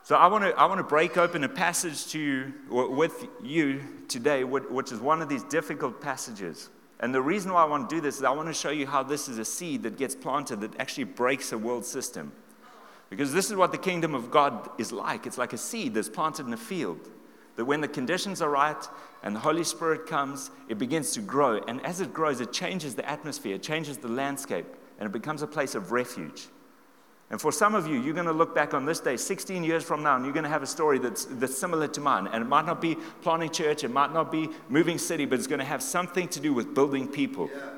So 0.03 0.15
I 0.15 0.27
want 0.27 0.45
to 0.45 0.57
I 0.57 0.63
want 0.67 0.79
to 0.79 0.85
break 0.85 1.17
open 1.17 1.43
a 1.43 1.49
passage 1.49 2.07
to 2.13 2.17
you 2.17 2.53
with 2.69 3.27
you 3.43 3.83
today, 4.07 4.45
which 4.45 4.93
is 4.93 5.01
one 5.01 5.21
of 5.21 5.27
these 5.27 5.43
difficult 5.43 5.99
passages. 5.99 6.69
And 7.01 7.13
the 7.13 7.21
reason 7.21 7.51
why 7.51 7.61
I 7.61 7.65
want 7.65 7.89
to 7.89 7.95
do 7.97 7.99
this 7.99 8.15
is 8.15 8.23
I 8.23 8.31
want 8.31 8.47
to 8.47 8.53
show 8.53 8.69
you 8.69 8.87
how 8.87 9.03
this 9.03 9.27
is 9.27 9.37
a 9.37 9.43
seed 9.43 9.83
that 9.83 9.97
gets 9.97 10.15
planted 10.15 10.61
that 10.61 10.79
actually 10.79 11.03
breaks 11.03 11.51
a 11.51 11.57
world 11.57 11.83
system. 11.83 12.31
Because 13.09 13.33
this 13.33 13.49
is 13.49 13.55
what 13.55 13.71
the 13.71 13.77
kingdom 13.77 14.13
of 14.13 14.29
God 14.29 14.69
is 14.77 14.91
like 14.91 15.25
it's 15.25 15.37
like 15.37 15.53
a 15.53 15.57
seed 15.57 15.93
that's 15.93 16.09
planted 16.09 16.45
in 16.45 16.53
a 16.53 16.57
field. 16.57 17.09
That 17.55 17.65
when 17.65 17.81
the 17.81 17.87
conditions 17.87 18.41
are 18.41 18.49
right 18.49 18.87
and 19.23 19.35
the 19.35 19.39
Holy 19.39 19.63
Spirit 19.63 20.05
comes, 20.05 20.51
it 20.69 20.77
begins 20.77 21.11
to 21.13 21.21
grow. 21.21 21.57
And 21.67 21.83
as 21.83 22.01
it 22.01 22.13
grows, 22.13 22.39
it 22.39 22.53
changes 22.53 22.93
the 22.93 23.09
atmosphere, 23.09 23.55
it 23.55 23.63
changes 23.63 23.97
the 23.97 24.07
landscape, 24.07 24.67
and 24.99 25.07
it 25.07 25.11
becomes 25.11 25.41
a 25.41 25.47
place 25.47 25.73
of 25.73 25.91
refuge. 25.91 26.47
And 27.29 27.41
for 27.41 27.51
some 27.51 27.75
of 27.75 27.87
you, 27.87 27.99
you're 27.99 28.13
going 28.13 28.27
to 28.27 28.31
look 28.31 28.55
back 28.55 28.73
on 28.73 28.85
this 28.85 29.01
day 29.01 29.17
16 29.17 29.63
years 29.63 29.83
from 29.83 30.01
now, 30.01 30.15
and 30.15 30.23
you're 30.23 30.33
going 30.33 30.45
to 30.45 30.49
have 30.49 30.63
a 30.63 30.67
story 30.67 30.97
that's, 30.97 31.25
that's 31.25 31.57
similar 31.57 31.87
to 31.89 31.99
mine. 31.99 32.27
And 32.27 32.41
it 32.41 32.47
might 32.47 32.65
not 32.65 32.79
be 32.79 32.95
planting 33.21 33.49
church, 33.49 33.83
it 33.83 33.91
might 33.91 34.13
not 34.13 34.31
be 34.31 34.49
moving 34.69 34.97
city, 34.97 35.25
but 35.25 35.37
it's 35.37 35.47
going 35.47 35.59
to 35.59 35.65
have 35.65 35.83
something 35.83 36.29
to 36.29 36.39
do 36.39 36.53
with 36.53 36.73
building 36.73 37.07
people. 37.07 37.49
Yeah. 37.53 37.69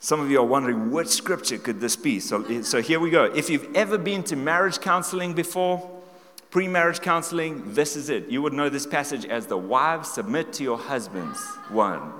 Some 0.00 0.20
of 0.20 0.30
you 0.30 0.38
are 0.38 0.46
wondering, 0.46 0.90
which 0.90 1.08
scripture 1.08 1.58
could 1.58 1.80
this 1.80 1.96
be? 1.96 2.20
So, 2.20 2.62
so 2.62 2.80
here 2.80 3.00
we 3.00 3.10
go. 3.10 3.24
If 3.24 3.50
you've 3.50 3.74
ever 3.74 3.98
been 3.98 4.22
to 4.24 4.36
marriage 4.36 4.80
counseling 4.80 5.34
before, 5.34 5.90
pre 6.50 6.68
marriage 6.68 7.00
counseling, 7.00 7.74
this 7.74 7.96
is 7.96 8.08
it. 8.08 8.28
You 8.28 8.40
would 8.42 8.52
know 8.52 8.68
this 8.68 8.86
passage 8.86 9.24
as 9.24 9.46
the 9.46 9.58
wives 9.58 10.12
submit 10.12 10.52
to 10.54 10.62
your 10.62 10.78
husbands 10.78 11.44
one. 11.70 12.12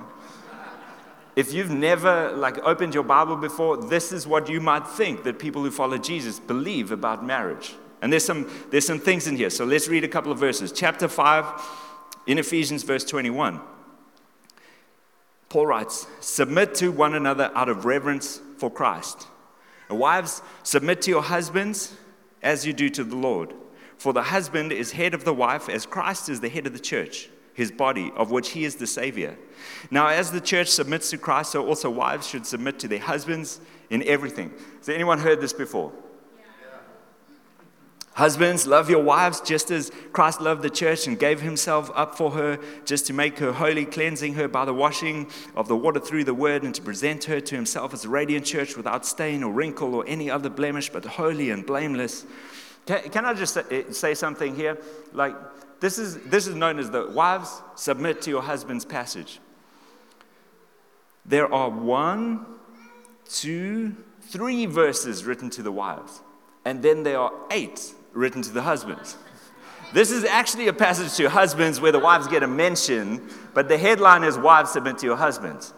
If 1.37 1.53
you've 1.53 1.71
never 1.71 2.33
like 2.33 2.57
opened 2.59 2.93
your 2.93 3.03
Bible 3.03 3.37
before, 3.37 3.77
this 3.77 4.11
is 4.11 4.27
what 4.27 4.49
you 4.49 4.59
might 4.59 4.85
think 4.85 5.23
that 5.23 5.39
people 5.39 5.63
who 5.63 5.71
follow 5.71 5.97
Jesus 5.97 6.37
believe 6.37 6.91
about 6.91 7.25
marriage. 7.25 7.75
And 8.01 8.11
there's 8.11 8.25
some, 8.25 8.49
there's 8.71 8.85
some 8.85 8.99
things 8.99 9.25
in 9.25 9.37
here. 9.37 9.49
So 9.49 9.63
let's 9.63 9.87
read 9.87 10.03
a 10.03 10.07
couple 10.09 10.33
of 10.33 10.37
verses. 10.37 10.73
Chapter 10.73 11.07
5 11.07 11.45
in 12.27 12.39
Ephesians, 12.39 12.83
verse 12.83 13.05
21. 13.05 13.61
Paul 15.49 15.67
writes, 15.67 16.07
Submit 16.19 16.75
to 16.75 16.91
one 16.91 17.15
another 17.15 17.51
out 17.55 17.69
of 17.69 17.85
reverence 17.85 18.39
for 18.57 18.69
Christ. 18.69 19.27
And 19.89 19.99
wives, 19.99 20.41
submit 20.63 21.01
to 21.03 21.11
your 21.11 21.23
husbands 21.23 21.95
as 22.41 22.65
you 22.65 22.73
do 22.73 22.89
to 22.89 23.03
the 23.03 23.15
Lord. 23.15 23.53
For 23.97 24.13
the 24.13 24.23
husband 24.23 24.71
is 24.71 24.91
head 24.91 25.13
of 25.13 25.25
the 25.25 25.33
wife, 25.33 25.67
as 25.67 25.85
Christ 25.85 26.29
is 26.29 26.39
the 26.39 26.49
head 26.49 26.67
of 26.67 26.73
the 26.73 26.79
church, 26.79 27.29
his 27.53 27.71
body, 27.71 28.13
of 28.15 28.31
which 28.31 28.51
he 28.51 28.63
is 28.63 28.75
the 28.75 28.87
Savior. 28.87 29.37
Now, 29.91 30.07
as 30.07 30.31
the 30.31 30.39
church 30.39 30.69
submits 30.69 31.09
to 31.09 31.17
Christ, 31.17 31.51
so 31.51 31.65
also 31.65 31.89
wives 31.89 32.27
should 32.27 32.45
submit 32.45 32.79
to 32.79 32.87
their 32.87 32.99
husbands 32.99 33.59
in 33.89 34.03
everything. 34.03 34.53
Has 34.77 34.89
anyone 34.89 35.19
heard 35.19 35.41
this 35.41 35.51
before? 35.51 35.91
Husbands, 38.13 38.67
love 38.67 38.89
your 38.89 39.01
wives 39.01 39.39
just 39.39 39.71
as 39.71 39.91
Christ 40.11 40.41
loved 40.41 40.61
the 40.61 40.69
church 40.69 41.07
and 41.07 41.17
gave 41.17 41.39
himself 41.39 41.89
up 41.95 42.15
for 42.15 42.31
her, 42.31 42.59
just 42.83 43.05
to 43.07 43.13
make 43.13 43.39
her 43.39 43.53
holy, 43.53 43.85
cleansing 43.85 44.33
her 44.33 44.47
by 44.47 44.65
the 44.65 44.73
washing 44.73 45.29
of 45.55 45.69
the 45.69 45.75
water 45.75 46.01
through 46.01 46.25
the 46.25 46.33
word, 46.33 46.63
and 46.63 46.75
to 46.75 46.81
present 46.81 47.23
her 47.25 47.39
to 47.39 47.55
himself 47.55 47.93
as 47.93 48.03
a 48.03 48.09
radiant 48.09 48.45
church 48.45 48.75
without 48.75 49.05
stain 49.05 49.41
or 49.41 49.53
wrinkle 49.53 49.95
or 49.95 50.03
any 50.05 50.29
other 50.29 50.49
blemish, 50.49 50.89
but 50.89 51.05
holy 51.05 51.49
and 51.51 51.65
blameless. 51.65 52.25
Can, 52.85 53.09
can 53.09 53.25
I 53.25 53.33
just 53.33 53.57
say 53.91 54.13
something 54.13 54.53
here? 54.53 54.77
Like, 55.13 55.35
this 55.79 55.97
is, 55.97 56.17
this 56.23 56.45
is 56.45 56.55
known 56.55 56.77
as 56.77 56.89
the 56.89 57.07
wives 57.09 57.61
submit 57.75 58.21
to 58.23 58.29
your 58.29 58.41
husband's 58.41 58.83
passage. 58.83 59.39
There 61.25 61.53
are 61.53 61.69
one, 61.69 62.45
two, 63.29 63.95
three 64.23 64.65
verses 64.65 65.23
written 65.23 65.49
to 65.51 65.63
the 65.63 65.71
wives, 65.71 66.21
and 66.65 66.83
then 66.83 67.03
there 67.03 67.19
are 67.19 67.31
eight 67.51 67.93
written 68.13 68.41
to 68.41 68.51
the 68.51 68.61
husbands. 68.61 69.17
This 69.91 70.11
is 70.11 70.23
actually 70.23 70.67
a 70.67 70.73
passage 70.73 71.15
to 71.17 71.29
husbands 71.29 71.81
where 71.81 71.91
the 71.91 71.99
wives 71.99 72.27
get 72.27 72.43
a 72.43 72.47
mention, 72.47 73.27
but 73.53 73.67
the 73.67 73.77
headline 73.77 74.23
is 74.23 74.37
Wives 74.37 74.71
submit 74.71 74.99
to 74.99 75.05
your 75.05 75.15
husbands. 75.17 75.73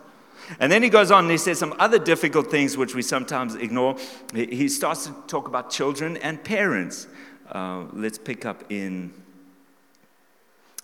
And 0.60 0.70
then 0.70 0.84
he 0.84 0.90
goes 0.90 1.12
on 1.12 1.26
and 1.26 1.32
he 1.32 1.38
says 1.38 1.60
some 1.60 1.74
other 1.80 1.98
difficult 1.98 2.52
things 2.52 2.76
which 2.76 2.94
we 2.94 3.02
sometimes 3.02 3.56
ignore. 3.56 3.96
He 4.34 4.68
starts 4.68 5.06
to 5.08 5.16
talk 5.28 5.48
about 5.48 5.70
children 5.70 6.18
and 6.18 6.44
parents. 6.44 7.08
Uh, 7.50 7.86
let's 7.94 8.18
pick 8.18 8.46
up 8.46 8.70
in 8.70 9.14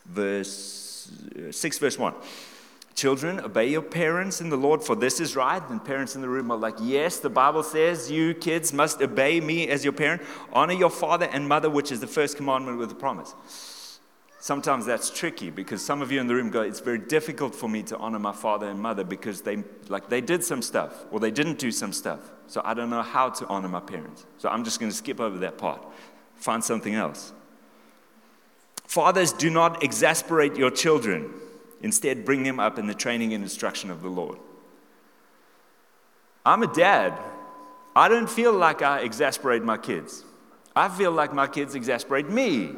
verse 0.05 1.11
6, 1.51 1.79
verse 1.79 1.99
1. 1.99 2.13
Children, 2.97 3.41
obey 3.41 3.69
your 3.69 3.83
parents 3.83 4.41
in 4.41 4.49
the 4.49 4.57
Lord, 4.57 4.83
for 4.83 4.95
this 4.95 5.19
is 5.19 5.35
right. 5.35 5.61
And 5.69 5.85
parents 5.85 6.15
in 6.15 6.21
the 6.21 6.27
room 6.27 6.49
are 6.49 6.57
like, 6.57 6.73
Yes, 6.81 7.19
the 7.19 7.29
Bible 7.29 7.61
says 7.61 8.09
you 8.09 8.33
kids 8.33 8.73
must 8.73 8.99
obey 9.03 9.39
me 9.39 9.67
as 9.67 9.83
your 9.83 9.93
parent. 9.93 10.23
Honor 10.51 10.73
your 10.73 10.89
father 10.89 11.29
and 11.31 11.47
mother, 11.47 11.69
which 11.69 11.91
is 11.91 11.99
the 11.99 12.07
first 12.07 12.37
commandment 12.37 12.79
with 12.79 12.91
a 12.91 12.95
promise. 12.95 13.99
sometimes 14.39 14.87
that's 14.87 15.11
tricky 15.11 15.51
because 15.51 15.85
some 15.85 16.01
of 16.01 16.11
you 16.11 16.19
in 16.19 16.25
the 16.25 16.33
room 16.33 16.49
go, 16.49 16.63
it's 16.63 16.79
very 16.79 16.97
difficult 16.97 17.53
for 17.53 17.69
me 17.69 17.83
to 17.83 17.95
honor 17.97 18.17
my 18.17 18.31
father 18.31 18.67
and 18.67 18.79
mother 18.79 19.03
because 19.03 19.43
they, 19.43 19.63
like, 19.89 20.09
they 20.09 20.21
did 20.21 20.43
some 20.43 20.63
stuff 20.63 21.05
or 21.11 21.19
they 21.19 21.29
didn't 21.29 21.59
do 21.59 21.71
some 21.71 21.93
stuff. 21.93 22.31
So 22.47 22.63
I 22.65 22.73
don't 22.73 22.89
know 22.89 23.03
how 23.03 23.29
to 23.29 23.45
honor 23.45 23.69
my 23.69 23.79
parents. 23.79 24.25
So 24.39 24.49
I'm 24.49 24.63
just 24.63 24.79
going 24.79 24.91
to 24.91 24.97
skip 24.97 25.19
over 25.19 25.37
that 25.37 25.59
part, 25.59 25.85
find 26.33 26.63
something 26.63 26.95
else. 26.95 27.31
Fathers, 28.87 29.33
do 29.33 29.51
not 29.51 29.83
exasperate 29.83 30.55
your 30.55 30.71
children. 30.71 31.31
Instead, 31.81 32.25
bring 32.25 32.43
them 32.43 32.59
up 32.59 32.79
in 32.79 32.87
the 32.87 32.93
training 32.93 33.33
and 33.33 33.43
instruction 33.43 33.89
of 33.89 34.01
the 34.01 34.09
Lord. 34.09 34.39
I'm 36.45 36.63
a 36.63 36.73
dad. 36.73 37.19
I 37.95 38.07
don't 38.07 38.29
feel 38.29 38.53
like 38.53 38.81
I 38.81 38.99
exasperate 38.99 39.63
my 39.63 39.77
kids. 39.77 40.23
I 40.75 40.87
feel 40.89 41.11
like 41.11 41.33
my 41.33 41.47
kids 41.47 41.75
exasperate 41.75 42.29
me. 42.29 42.71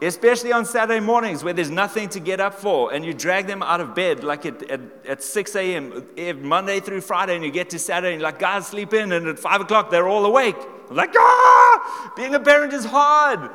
Especially 0.00 0.52
on 0.52 0.64
Saturday 0.64 1.00
mornings 1.00 1.44
where 1.44 1.52
there's 1.52 1.70
nothing 1.70 2.08
to 2.10 2.20
get 2.20 2.40
up 2.40 2.54
for 2.54 2.92
and 2.92 3.04
you 3.04 3.14
drag 3.14 3.46
them 3.46 3.62
out 3.62 3.80
of 3.80 3.94
bed 3.94 4.22
like 4.22 4.44
at, 4.44 4.62
at, 4.70 4.80
at 5.06 5.22
6 5.22 5.56
a.m. 5.56 6.04
Monday 6.42 6.80
through 6.80 7.00
Friday 7.00 7.36
and 7.36 7.44
you 7.44 7.50
get 7.50 7.70
to 7.70 7.78
Saturday 7.78 8.14
and 8.14 8.22
like, 8.22 8.38
guys, 8.38 8.66
sleep 8.66 8.92
in. 8.92 9.12
And 9.12 9.26
at 9.28 9.38
5 9.38 9.62
o'clock, 9.62 9.90
they're 9.90 10.08
all 10.08 10.24
awake. 10.24 10.56
I'm 10.90 10.96
like, 10.96 11.14
ah, 11.16 12.12
being 12.16 12.34
a 12.34 12.40
parent 12.40 12.72
is 12.72 12.84
hard. 12.84 13.50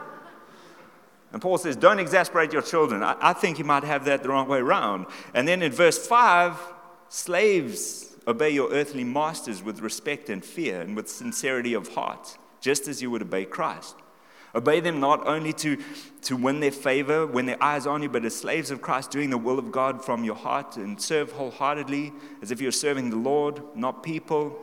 And 1.31 1.41
Paul 1.41 1.57
says, 1.57 1.75
don't 1.75 1.99
exasperate 1.99 2.51
your 2.51 2.61
children. 2.61 3.03
I, 3.03 3.15
I 3.21 3.33
think 3.33 3.59
you 3.59 3.65
might 3.65 3.83
have 3.83 4.05
that 4.05 4.23
the 4.23 4.29
wrong 4.29 4.47
way 4.47 4.59
around. 4.59 5.05
And 5.33 5.47
then 5.47 5.61
in 5.61 5.71
verse 5.71 6.07
5, 6.07 6.57
slaves, 7.09 8.15
obey 8.27 8.49
your 8.49 8.71
earthly 8.71 9.03
masters 9.03 9.61
with 9.61 9.81
respect 9.81 10.29
and 10.29 10.43
fear 10.43 10.81
and 10.81 10.95
with 10.95 11.09
sincerity 11.09 11.73
of 11.73 11.89
heart, 11.89 12.37
just 12.61 12.87
as 12.87 13.01
you 13.01 13.11
would 13.11 13.21
obey 13.21 13.45
Christ. 13.45 13.95
Obey 14.55 14.79
them 14.79 14.99
not 14.99 15.27
only 15.27 15.53
to, 15.53 15.77
to 16.23 16.35
win 16.35 16.59
their 16.59 16.71
favor 16.71 17.27
when 17.27 17.45
their 17.45 17.61
eyes 17.61 17.85
on 17.85 18.01
you, 18.01 18.09
but 18.09 18.25
as 18.25 18.35
slaves 18.35 18.71
of 18.71 18.81
Christ, 18.81 19.11
doing 19.11 19.29
the 19.29 19.37
will 19.37 19.59
of 19.59 19.71
God 19.71 20.03
from 20.03 20.23
your 20.23 20.35
heart 20.35 20.77
and 20.77 20.99
serve 20.99 21.31
wholeheartedly 21.31 22.11
as 22.41 22.49
if 22.49 22.59
you're 22.59 22.71
serving 22.71 23.11
the 23.11 23.15
Lord, 23.15 23.61
not 23.75 24.01
people, 24.01 24.59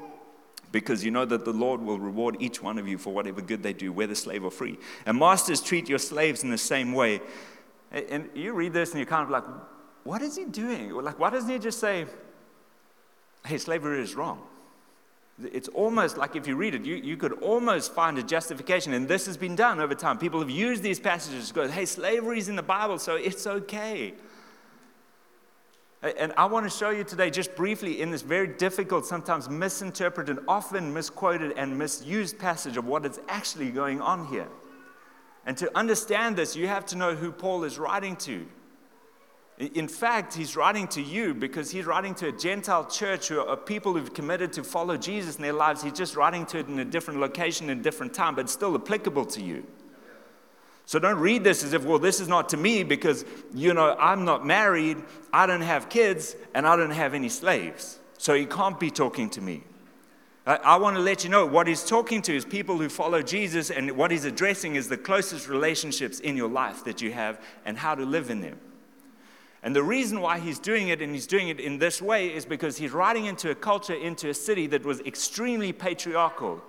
because 0.72 1.04
you 1.04 1.10
know 1.10 1.24
that 1.24 1.44
the 1.44 1.52
Lord 1.52 1.80
will 1.80 1.98
reward 1.98 2.36
each 2.40 2.62
one 2.62 2.78
of 2.78 2.86
you 2.88 2.98
for 2.98 3.12
whatever 3.12 3.40
good 3.40 3.62
they 3.62 3.72
do, 3.72 3.92
whether 3.92 4.14
slave 4.14 4.44
or 4.44 4.50
free. 4.50 4.78
And 5.04 5.18
masters, 5.18 5.60
treat 5.60 5.88
your 5.88 5.98
slaves 5.98 6.42
in 6.42 6.50
the 6.50 6.58
same 6.58 6.92
way. 6.92 7.20
And 7.92 8.28
you 8.34 8.52
read 8.52 8.72
this 8.72 8.90
and 8.90 8.98
you're 8.98 9.06
kind 9.06 9.22
of 9.22 9.30
like, 9.30 9.44
what 10.04 10.22
is 10.22 10.36
he 10.36 10.44
doing? 10.44 10.92
Like, 10.92 11.18
why 11.18 11.30
doesn't 11.30 11.50
he 11.50 11.58
just 11.58 11.78
say, 11.78 12.06
hey, 13.44 13.58
slavery 13.58 14.02
is 14.02 14.14
wrong? 14.14 14.42
It's 15.42 15.68
almost 15.68 16.16
like 16.16 16.34
if 16.34 16.46
you 16.46 16.56
read 16.56 16.74
it, 16.74 16.84
you, 16.84 16.96
you 16.96 17.16
could 17.16 17.32
almost 17.42 17.92
find 17.92 18.16
a 18.16 18.22
justification. 18.22 18.94
And 18.94 19.06
this 19.06 19.26
has 19.26 19.36
been 19.36 19.54
done 19.54 19.80
over 19.80 19.94
time. 19.94 20.18
People 20.18 20.40
have 20.40 20.50
used 20.50 20.82
these 20.82 20.98
passages 20.98 21.48
to 21.48 21.54
go, 21.54 21.68
hey, 21.68 21.84
slavery 21.84 22.38
is 22.38 22.48
in 22.48 22.56
the 22.56 22.62
Bible, 22.62 22.98
so 22.98 23.16
it's 23.16 23.46
okay. 23.46 24.14
And 26.18 26.32
I 26.36 26.46
want 26.46 26.70
to 26.70 26.70
show 26.70 26.90
you 26.90 27.04
today, 27.04 27.30
just 27.30 27.54
briefly, 27.56 28.00
in 28.00 28.10
this 28.10 28.22
very 28.22 28.46
difficult, 28.46 29.06
sometimes 29.06 29.48
misinterpreted, 29.48 30.38
often 30.46 30.92
misquoted, 30.92 31.52
and 31.56 31.78
misused 31.78 32.38
passage 32.38 32.76
of 32.76 32.86
what 32.86 33.04
is 33.06 33.20
actually 33.28 33.70
going 33.70 34.00
on 34.00 34.26
here. 34.26 34.48
And 35.46 35.56
to 35.58 35.70
understand 35.76 36.36
this, 36.36 36.56
you 36.56 36.66
have 36.66 36.84
to 36.86 36.96
know 36.96 37.14
who 37.14 37.32
Paul 37.32 37.64
is 37.64 37.78
writing 37.78 38.16
to. 38.16 38.46
In 39.58 39.88
fact, 39.88 40.34
he's 40.34 40.54
writing 40.54 40.86
to 40.88 41.00
you 41.00 41.32
because 41.32 41.70
he's 41.70 41.86
writing 41.86 42.14
to 42.16 42.28
a 42.28 42.32
Gentile 42.32 42.84
church 42.84 43.28
who 43.28 43.40
are 43.40 43.56
people 43.56 43.94
who've 43.94 44.12
committed 44.12 44.52
to 44.54 44.64
follow 44.64 44.98
Jesus 44.98 45.36
in 45.36 45.42
their 45.42 45.54
lives. 45.54 45.82
He's 45.82 45.94
just 45.94 46.14
writing 46.14 46.44
to 46.46 46.58
it 46.58 46.68
in 46.68 46.78
a 46.78 46.84
different 46.84 47.20
location, 47.20 47.70
in 47.70 47.78
a 47.78 47.82
different 47.82 48.12
time, 48.12 48.34
but 48.34 48.50
still 48.50 48.74
applicable 48.74 49.24
to 49.26 49.42
you. 49.42 49.66
So 50.86 51.00
don't 51.00 51.18
read 51.18 51.42
this 51.42 51.64
as 51.64 51.72
if, 51.72 51.84
well, 51.84 51.98
this 51.98 52.20
is 52.20 52.28
not 52.28 52.48
to 52.50 52.56
me 52.56 52.84
because, 52.84 53.24
you 53.52 53.74
know, 53.74 53.96
I'm 53.98 54.24
not 54.24 54.46
married, 54.46 54.98
I 55.32 55.46
don't 55.46 55.60
have 55.60 55.88
kids, 55.88 56.36
and 56.54 56.64
I 56.64 56.76
don't 56.76 56.92
have 56.92 57.12
any 57.12 57.28
slaves. 57.28 57.98
So 58.18 58.34
he 58.34 58.46
can't 58.46 58.78
be 58.78 58.90
talking 58.92 59.28
to 59.30 59.40
me. 59.40 59.64
I, 60.46 60.56
I 60.56 60.76
want 60.76 60.94
to 60.94 61.02
let 61.02 61.24
you 61.24 61.30
know 61.30 61.44
what 61.44 61.66
he's 61.66 61.84
talking 61.84 62.22
to 62.22 62.36
is 62.36 62.44
people 62.44 62.78
who 62.78 62.88
follow 62.88 63.20
Jesus, 63.20 63.70
and 63.70 63.96
what 63.96 64.12
he's 64.12 64.24
addressing 64.24 64.76
is 64.76 64.88
the 64.88 64.96
closest 64.96 65.48
relationships 65.48 66.20
in 66.20 66.36
your 66.36 66.48
life 66.48 66.84
that 66.84 67.02
you 67.02 67.10
have 67.10 67.40
and 67.64 67.76
how 67.76 67.96
to 67.96 68.04
live 68.04 68.30
in 68.30 68.40
them. 68.40 68.60
And 69.64 69.74
the 69.74 69.82
reason 69.82 70.20
why 70.20 70.38
he's 70.38 70.60
doing 70.60 70.88
it 70.88 71.02
and 71.02 71.12
he's 71.12 71.26
doing 71.26 71.48
it 71.48 71.58
in 71.58 71.78
this 71.78 72.00
way 72.00 72.32
is 72.32 72.46
because 72.46 72.76
he's 72.76 72.92
writing 72.92 73.24
into 73.24 73.50
a 73.50 73.56
culture, 73.56 73.94
into 73.94 74.28
a 74.28 74.34
city 74.34 74.68
that 74.68 74.84
was 74.84 75.00
extremely 75.00 75.72
patriarchal. 75.72 76.62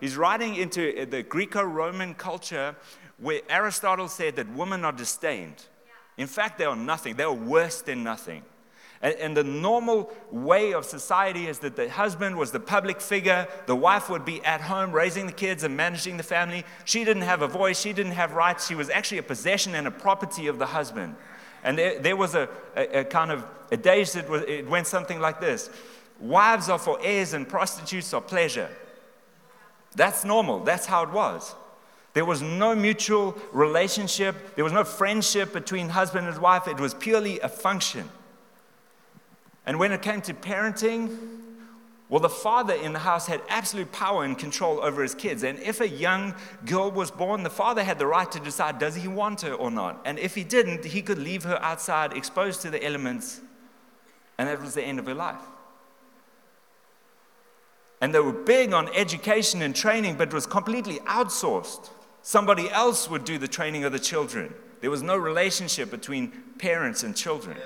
He's 0.00 0.16
writing 0.16 0.56
into 0.56 1.06
the 1.06 1.22
Greco 1.22 1.62
Roman 1.62 2.14
culture 2.14 2.74
where 3.18 3.40
Aristotle 3.48 4.08
said 4.08 4.36
that 4.36 4.48
women 4.54 4.84
are 4.84 4.92
disdained. 4.92 5.66
In 6.16 6.26
fact, 6.26 6.58
they 6.58 6.64
are 6.64 6.76
nothing, 6.76 7.16
they 7.16 7.24
are 7.24 7.32
worse 7.32 7.80
than 7.80 8.04
nothing. 8.04 8.42
And, 9.02 9.14
and, 9.16 9.36
the 9.36 9.44
normal 9.44 10.10
way 10.30 10.72
of 10.72 10.86
society 10.86 11.46
is 11.46 11.58
that 11.58 11.76
the 11.76 11.90
husband 11.90 12.38
was 12.38 12.52
the 12.52 12.60
public 12.60 13.00
figure, 13.02 13.46
the 13.66 13.76
wife 13.76 14.08
would 14.08 14.24
be 14.24 14.42
at 14.44 14.62
home 14.62 14.92
raising 14.92 15.26
the 15.26 15.32
kids 15.32 15.62
and 15.62 15.76
managing 15.76 16.16
the 16.16 16.22
family. 16.22 16.64
She 16.86 17.04
didn't 17.04 17.24
have 17.24 17.42
a 17.42 17.48
voice, 17.48 17.78
she 17.78 17.92
didn't 17.92 18.12
have 18.12 18.32
rights, 18.32 18.66
she 18.66 18.74
was 18.74 18.88
actually 18.88 19.18
a 19.18 19.24
possession 19.24 19.74
and 19.74 19.86
a 19.86 19.90
property 19.90 20.46
of 20.46 20.58
the 20.58 20.66
husband. 20.66 21.16
And 21.64 21.76
there, 21.76 21.98
there 21.98 22.16
was 22.16 22.34
a, 22.34 22.48
a, 22.76 23.00
a, 23.00 23.04
kind 23.04 23.30
of 23.30 23.44
a 23.70 23.76
days 23.76 24.12
that 24.14 24.28
was, 24.28 24.42
it 24.42 24.68
went 24.68 24.86
something 24.86 25.20
like 25.20 25.40
this 25.40 25.70
Wives 26.20 26.68
are 26.68 26.78
for 26.78 26.98
heirs 27.02 27.34
and 27.34 27.48
prostitutes 27.48 28.14
are 28.14 28.22
pleasure. 28.22 28.70
That's 29.96 30.24
normal, 30.24 30.60
that's 30.60 30.86
how 30.86 31.02
it 31.02 31.10
was. 31.10 31.54
There 32.14 32.24
was 32.24 32.40
no 32.40 32.74
mutual 32.74 33.36
relationship, 33.52 34.54
there 34.54 34.64
was 34.64 34.72
no 34.72 34.84
friendship 34.84 35.52
between 35.52 35.88
husband 35.88 36.28
and 36.28 36.38
wife, 36.38 36.68
it 36.68 36.78
was 36.78 36.94
purely 36.94 37.40
a 37.40 37.48
function. 37.48 38.08
And 39.66 39.78
when 39.78 39.92
it 39.92 40.00
came 40.00 40.20
to 40.22 40.34
parenting, 40.34 41.16
well, 42.08 42.20
the 42.20 42.28
father 42.28 42.74
in 42.74 42.92
the 42.92 43.00
house 43.00 43.26
had 43.26 43.40
absolute 43.48 43.90
power 43.90 44.24
and 44.24 44.38
control 44.38 44.78
over 44.80 45.02
his 45.02 45.14
kids. 45.14 45.42
And 45.42 45.58
if 45.58 45.80
a 45.80 45.88
young 45.88 46.34
girl 46.64 46.90
was 46.90 47.10
born, 47.10 47.42
the 47.42 47.50
father 47.50 47.82
had 47.82 47.98
the 47.98 48.06
right 48.06 48.30
to 48.30 48.38
decide 48.38 48.78
does 48.78 48.94
he 48.94 49.08
want 49.08 49.40
her 49.40 49.54
or 49.54 49.70
not. 49.70 50.00
And 50.04 50.18
if 50.18 50.34
he 50.34 50.44
didn't, 50.44 50.84
he 50.84 51.02
could 51.02 51.18
leave 51.18 51.42
her 51.42 51.60
outside, 51.62 52.12
exposed 52.12 52.60
to 52.62 52.70
the 52.70 52.84
elements, 52.84 53.40
and 54.38 54.48
that 54.48 54.60
was 54.60 54.74
the 54.74 54.82
end 54.82 55.00
of 55.00 55.06
her 55.06 55.14
life. 55.14 55.40
And 58.00 58.14
they 58.14 58.20
were 58.20 58.32
big 58.32 58.72
on 58.72 58.88
education 58.94 59.62
and 59.62 59.74
training, 59.74 60.16
but 60.16 60.28
it 60.28 60.34
was 60.34 60.46
completely 60.46 60.98
outsourced. 61.06 61.88
Somebody 62.26 62.70
else 62.70 63.10
would 63.10 63.26
do 63.26 63.36
the 63.36 63.46
training 63.46 63.84
of 63.84 63.92
the 63.92 63.98
children. 63.98 64.54
There 64.80 64.90
was 64.90 65.02
no 65.02 65.14
relationship 65.14 65.90
between 65.90 66.32
parents 66.58 67.02
and 67.02 67.14
children. 67.14 67.58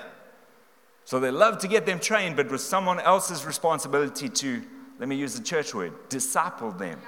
So 1.04 1.20
they 1.20 1.30
loved 1.30 1.60
to 1.60 1.68
get 1.68 1.86
them 1.86 2.00
trained, 2.00 2.34
but 2.34 2.46
it 2.46 2.52
was 2.52 2.66
someone 2.66 2.98
else's 2.98 3.46
responsibility 3.46 4.28
to, 4.28 4.62
let 4.98 5.08
me 5.08 5.14
use 5.14 5.38
the 5.38 5.44
church 5.44 5.76
word, 5.76 5.92
disciple 6.08 6.72
them. 6.72 7.00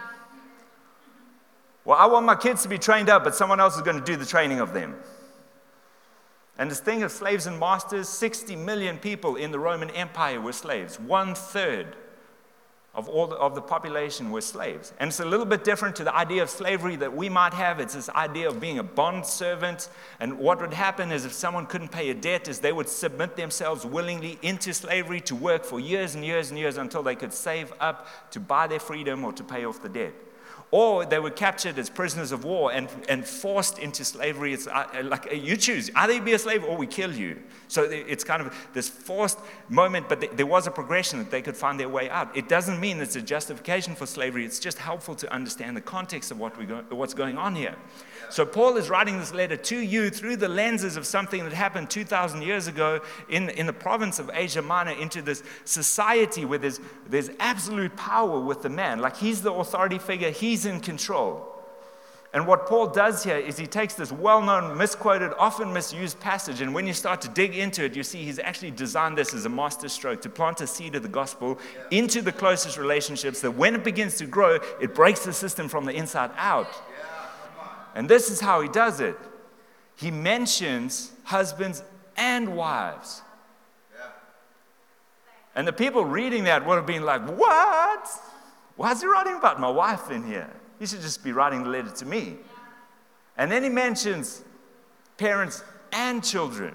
Well, 1.84 1.98
I 1.98 2.06
want 2.06 2.24
my 2.24 2.36
kids 2.36 2.62
to 2.62 2.68
be 2.68 2.78
trained 2.78 3.08
up, 3.08 3.24
but 3.24 3.34
someone 3.34 3.58
else 3.58 3.74
is 3.74 3.82
going 3.82 3.98
to 3.98 4.04
do 4.04 4.14
the 4.14 4.24
training 4.24 4.60
of 4.60 4.72
them. 4.72 4.94
And 6.56 6.70
this 6.70 6.78
thing 6.78 7.02
of 7.02 7.10
slaves 7.10 7.46
and 7.46 7.58
masters 7.58 8.08
60 8.08 8.54
million 8.54 8.96
people 8.96 9.34
in 9.34 9.50
the 9.50 9.58
Roman 9.58 9.90
Empire 9.90 10.40
were 10.40 10.52
slaves, 10.52 11.00
one 11.00 11.34
third 11.34 11.96
of 12.94 13.08
all 13.08 13.28
the, 13.28 13.36
of 13.36 13.54
the 13.54 13.62
population 13.62 14.30
were 14.30 14.40
slaves. 14.40 14.92
And 14.98 15.08
it's 15.08 15.20
a 15.20 15.24
little 15.24 15.46
bit 15.46 15.62
different 15.62 15.94
to 15.96 16.04
the 16.04 16.14
idea 16.14 16.42
of 16.42 16.50
slavery 16.50 16.96
that 16.96 17.14
we 17.14 17.28
might 17.28 17.54
have. 17.54 17.78
It's 17.78 17.94
this 17.94 18.08
idea 18.10 18.48
of 18.48 18.60
being 18.60 18.78
a 18.78 18.82
bond 18.82 19.24
servant. 19.24 19.88
And 20.18 20.38
what 20.38 20.60
would 20.60 20.74
happen 20.74 21.12
is 21.12 21.24
if 21.24 21.32
someone 21.32 21.66
couldn't 21.66 21.92
pay 21.92 22.10
a 22.10 22.14
debt, 22.14 22.48
is 22.48 22.58
they 22.58 22.72
would 22.72 22.88
submit 22.88 23.36
themselves 23.36 23.86
willingly 23.86 24.38
into 24.42 24.74
slavery 24.74 25.20
to 25.22 25.36
work 25.36 25.64
for 25.64 25.78
years 25.78 26.16
and 26.16 26.24
years 26.24 26.50
and 26.50 26.58
years 26.58 26.78
until 26.78 27.02
they 27.02 27.14
could 27.14 27.32
save 27.32 27.72
up 27.78 28.08
to 28.32 28.40
buy 28.40 28.66
their 28.66 28.80
freedom 28.80 29.24
or 29.24 29.32
to 29.32 29.44
pay 29.44 29.64
off 29.64 29.80
the 29.82 29.88
debt 29.88 30.14
or 30.70 31.04
they 31.04 31.18
were 31.18 31.30
captured 31.30 31.78
as 31.78 31.90
prisoners 31.90 32.30
of 32.30 32.44
war 32.44 32.72
and, 32.72 32.88
and 33.08 33.26
forced 33.26 33.78
into 33.78 34.04
slavery. 34.04 34.52
It's 34.52 34.66
uh, 34.66 35.02
like 35.04 35.26
uh, 35.26 35.34
you 35.34 35.56
choose 35.56 35.90
either 35.94 36.12
you 36.12 36.22
be 36.22 36.32
a 36.32 36.38
slave 36.38 36.64
or 36.64 36.76
we 36.76 36.86
kill 36.86 37.12
you. 37.12 37.42
So 37.68 37.82
it's 37.82 38.24
kind 38.24 38.42
of 38.42 38.54
this 38.72 38.88
forced 38.88 39.38
moment, 39.68 40.08
but 40.08 40.36
there 40.36 40.46
was 40.46 40.66
a 40.66 40.70
progression 40.70 41.18
that 41.18 41.30
they 41.30 41.42
could 41.42 41.56
find 41.56 41.78
their 41.78 41.88
way 41.88 42.08
out. 42.10 42.36
It 42.36 42.48
doesn't 42.48 42.80
mean 42.80 43.00
it's 43.00 43.16
a 43.16 43.22
justification 43.22 43.94
for 43.94 44.06
slavery, 44.06 44.44
it's 44.44 44.58
just 44.58 44.78
helpful 44.78 45.14
to 45.16 45.32
understand 45.32 45.76
the 45.76 45.80
context 45.80 46.30
of 46.30 46.38
what 46.38 46.56
we 46.56 46.66
go, 46.66 46.84
what's 46.90 47.14
going 47.14 47.36
on 47.36 47.54
here. 47.54 47.74
So 48.28 48.44
Paul 48.44 48.76
is 48.76 48.90
writing 48.90 49.18
this 49.18 49.32
letter 49.32 49.56
to 49.56 49.78
you 49.78 50.10
through 50.10 50.36
the 50.36 50.48
lenses 50.48 50.96
of 50.96 51.06
something 51.06 51.44
that 51.44 51.52
happened 51.52 51.90
2,000 51.90 52.42
years 52.42 52.66
ago 52.66 53.00
in, 53.28 53.48
in 53.50 53.66
the 53.66 53.72
province 53.72 54.18
of 54.18 54.30
Asia 54.32 54.62
Minor 54.62 54.92
into 54.92 55.22
this 55.22 55.42
society 55.64 56.44
where 56.44 56.58
there's, 56.58 56.80
there's 57.08 57.30
absolute 57.40 57.96
power 57.96 58.40
with 58.40 58.62
the 58.62 58.68
man. 58.68 59.00
Like 59.00 59.16
he's 59.16 59.42
the 59.42 59.52
authority 59.52 59.98
figure, 59.98 60.30
he's 60.30 60.66
in 60.66 60.80
control. 60.80 61.50
And 62.32 62.46
what 62.46 62.66
Paul 62.66 62.86
does 62.86 63.24
here 63.24 63.38
is 63.38 63.58
he 63.58 63.66
takes 63.66 63.94
this 63.94 64.12
well 64.12 64.40
known, 64.40 64.78
misquoted, 64.78 65.32
often 65.36 65.72
misused 65.72 66.20
passage, 66.20 66.60
and 66.60 66.72
when 66.72 66.86
you 66.86 66.92
start 66.92 67.20
to 67.22 67.28
dig 67.28 67.56
into 67.56 67.84
it, 67.84 67.96
you 67.96 68.04
see 68.04 68.22
he's 68.22 68.38
actually 68.38 68.70
designed 68.70 69.18
this 69.18 69.34
as 69.34 69.46
a 69.46 69.48
masterstroke 69.48 70.22
to 70.22 70.28
plant 70.28 70.60
a 70.60 70.66
seed 70.66 70.94
of 70.94 71.02
the 71.02 71.08
gospel 71.08 71.58
into 71.90 72.22
the 72.22 72.30
closest 72.30 72.78
relationships 72.78 73.40
that 73.40 73.50
when 73.50 73.74
it 73.74 73.82
begins 73.82 74.16
to 74.18 74.26
grow, 74.26 74.60
it 74.80 74.94
breaks 74.94 75.24
the 75.24 75.32
system 75.32 75.68
from 75.68 75.84
the 75.84 75.92
inside 75.92 76.30
out. 76.36 76.68
And 77.94 78.08
this 78.08 78.30
is 78.30 78.40
how 78.40 78.60
he 78.60 78.68
does 78.68 79.00
it. 79.00 79.16
he 79.96 80.10
mentions 80.10 81.12
husbands 81.24 81.82
and 82.16 82.56
wives. 82.56 83.22
And 85.54 85.66
the 85.66 85.72
people 85.72 86.04
reading 86.04 86.44
that 86.44 86.64
would 86.64 86.76
have 86.76 86.86
been 86.86 87.04
like, 87.04 87.22
What? 87.22 88.08
Why 88.76 88.92
is 88.92 89.02
he 89.02 89.06
writing 89.06 89.34
about 89.34 89.60
my 89.60 89.68
wife 89.68 90.10
in 90.10 90.24
here? 90.24 90.48
He 90.78 90.86
should 90.86 91.02
just 91.02 91.22
be 91.22 91.32
writing 91.32 91.64
the 91.64 91.68
letter 91.68 91.90
to 91.90 92.06
me. 92.06 92.36
And 93.36 93.52
then 93.52 93.62
he 93.62 93.68
mentions 93.68 94.42
parents 95.18 95.62
and 95.92 96.24
children. 96.24 96.74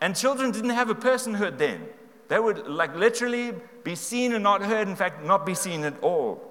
And 0.00 0.16
children 0.16 0.50
didn't 0.50 0.70
have 0.70 0.90
a 0.90 0.94
personhood 0.94 1.58
then. 1.58 1.86
They 2.28 2.40
would 2.40 2.66
like 2.66 2.96
literally 2.96 3.54
be 3.84 3.94
seen 3.94 4.32
and 4.32 4.42
not 4.42 4.62
heard, 4.62 4.88
in 4.88 4.96
fact, 4.96 5.24
not 5.24 5.46
be 5.46 5.54
seen 5.54 5.84
at 5.84 5.98
all. 6.02 6.42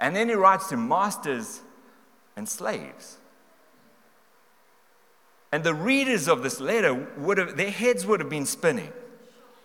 And 0.00 0.14
then 0.14 0.28
he 0.28 0.34
writes 0.34 0.68
to 0.70 0.76
masters 0.76 1.60
and 2.36 2.48
slaves. 2.48 3.18
And 5.52 5.64
the 5.64 5.74
readers 5.74 6.28
of 6.28 6.42
this 6.42 6.60
letter 6.60 7.08
would 7.16 7.38
have, 7.38 7.56
their 7.56 7.70
heads 7.70 8.04
would 8.06 8.20
have 8.20 8.28
been 8.28 8.46
spinning. 8.46 8.92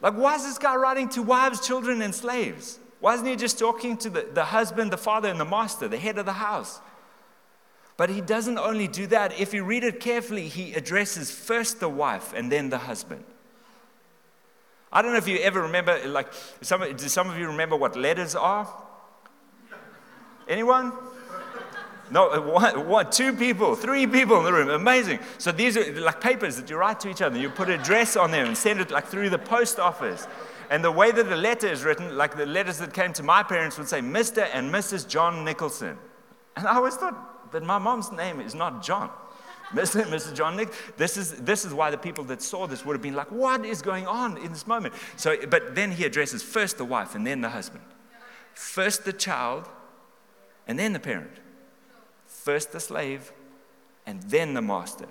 Like, 0.01 0.13
why 0.13 0.35
is 0.35 0.43
this 0.43 0.57
guy 0.57 0.75
writing 0.75 1.09
to 1.09 1.21
wives, 1.21 1.65
children, 1.65 2.01
and 2.01 2.15
slaves? 2.15 2.79
Why 2.99 3.15
isn't 3.15 3.25
he 3.25 3.35
just 3.35 3.59
talking 3.59 3.97
to 3.97 4.09
the, 4.09 4.27
the 4.33 4.45
husband, 4.45 4.91
the 4.91 4.97
father, 4.97 5.27
and 5.27 5.39
the 5.39 5.45
master, 5.45 5.87
the 5.87 5.97
head 5.97 6.17
of 6.17 6.25
the 6.25 6.33
house? 6.33 6.79
But 7.97 8.09
he 8.09 8.21
doesn't 8.21 8.57
only 8.57 8.87
do 8.87 9.05
that. 9.07 9.39
If 9.39 9.53
you 9.53 9.63
read 9.63 9.83
it 9.83 9.99
carefully, 9.99 10.47
he 10.47 10.73
addresses 10.73 11.29
first 11.29 11.79
the 11.79 11.89
wife 11.89 12.33
and 12.33 12.51
then 12.51 12.69
the 12.69 12.77
husband. 12.77 13.23
I 14.93 15.01
don't 15.01 15.11
know 15.11 15.17
if 15.17 15.27
you 15.27 15.37
ever 15.37 15.61
remember, 15.61 15.99
like, 16.07 16.27
some, 16.61 16.81
do 16.95 17.07
some 17.07 17.29
of 17.29 17.37
you 17.37 17.47
remember 17.47 17.75
what 17.75 17.95
letters 17.95 18.35
are? 18.35 18.67
Anyone? 20.47 20.93
No, 22.11 22.41
one, 22.41 22.87
one, 22.87 23.09
two 23.09 23.31
people, 23.33 23.75
three 23.75 24.05
people 24.05 24.37
in 24.39 24.43
the 24.43 24.51
room. 24.51 24.69
Amazing. 24.69 25.19
So 25.37 25.51
these 25.51 25.77
are 25.77 25.99
like 25.99 26.19
papers 26.19 26.57
that 26.57 26.69
you 26.69 26.75
write 26.75 26.99
to 26.99 27.09
each 27.09 27.21
other. 27.21 27.39
You 27.39 27.49
put 27.49 27.69
address 27.69 28.17
on 28.17 28.31
them 28.31 28.47
and 28.47 28.57
send 28.57 28.81
it 28.81 28.91
like 28.91 29.07
through 29.07 29.29
the 29.29 29.39
post 29.39 29.79
office. 29.79 30.27
And 30.69 30.83
the 30.83 30.91
way 30.91 31.11
that 31.11 31.29
the 31.29 31.35
letter 31.35 31.67
is 31.67 31.83
written, 31.83 32.17
like 32.17 32.35
the 32.35 32.45
letters 32.45 32.77
that 32.79 32.93
came 32.93 33.13
to 33.13 33.23
my 33.23 33.43
parents 33.43 33.77
would 33.77 33.87
say 33.87 34.01
Mr. 34.01 34.47
and 34.53 34.73
Mrs. 34.73 35.07
John 35.07 35.45
Nicholson. 35.45 35.97
And 36.57 36.67
I 36.67 36.75
always 36.75 36.95
thought, 36.95 37.31
that 37.51 37.63
my 37.63 37.77
mom's 37.77 38.11
name 38.11 38.39
is 38.39 38.55
not 38.55 38.83
John. 38.83 39.09
Mr. 39.71 40.03
Mrs. 40.03 40.35
John 40.35 40.57
Nick. 40.57 40.69
This 40.97 41.15
is, 41.15 41.31
this 41.33 41.63
is 41.63 41.73
why 41.73 41.91
the 41.91 41.97
people 41.97 42.23
that 42.25 42.41
saw 42.41 42.67
this 42.67 42.85
would 42.85 42.93
have 42.93 43.01
been 43.01 43.15
like, 43.15 43.31
what 43.31 43.65
is 43.65 43.81
going 43.81 44.05
on 44.05 44.37
in 44.37 44.51
this 44.51 44.67
moment? 44.67 44.93
So, 45.15 45.35
but 45.47 45.75
then 45.75 45.91
he 45.91 46.03
addresses 46.03 46.43
first 46.43 46.77
the 46.77 46.85
wife 46.85 47.15
and 47.15 47.25
then 47.25 47.41
the 47.41 47.49
husband. 47.49 47.83
First 48.53 49.05
the 49.05 49.13
child 49.13 49.69
and 50.67 50.77
then 50.77 50.91
the 50.93 50.99
parent 50.99 51.31
first 52.43 52.71
the 52.71 52.79
slave 52.79 53.31
and 54.05 54.21
then 54.24 54.53
the 54.53 54.62
master. 54.62 55.07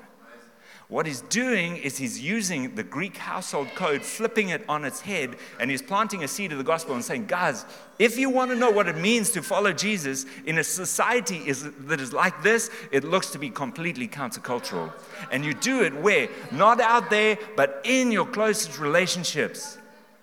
What 0.89 1.07
he's 1.07 1.21
doing 1.21 1.77
is 1.77 1.97
he's 1.97 2.21
using 2.21 2.75
the 2.75 2.83
Greek 2.83 3.17
household 3.17 3.69
code, 3.77 4.03
flipping 4.03 4.49
it 4.49 4.65
on 4.69 4.85
its 4.85 5.01
head, 5.01 5.37
and 5.61 5.71
he's 5.71 5.83
planting 5.83 6.25
a 6.25 6.29
seed 6.29 6.51
of 6.51 6.59
the 6.59 6.65
gospel 6.65 6.97
and 6.97 7.05
saying, 7.05 7.27
guys, 7.27 7.65
if 8.01 8.19
you 8.19 8.29
want 8.29 8.51
to 8.51 8.57
know 8.57 8.71
what 8.71 8.89
it 8.89 8.97
means 8.97 9.31
to 9.31 9.43
follow 9.43 9.73
Jesus 9.73 10.27
in 10.47 10.59
a 10.59 10.65
society 10.65 11.37
is, 11.47 11.71
that 11.87 12.01
is 12.01 12.13
like 12.13 12.43
this, 12.43 12.71
it 12.91 13.05
looks 13.05 13.31
to 13.31 13.39
be 13.39 13.51
completely 13.51 14.09
countercultural. 14.09 14.93
And 15.31 15.45
you 15.45 15.55
do 15.55 15.85
it 15.85 15.95
where? 15.95 16.29
Not 16.51 16.81
out 16.81 17.09
there, 17.09 17.39
but 17.55 17.83
in 17.85 18.11
your 18.11 18.27
closest 18.27 18.81
relationships. 18.81 19.79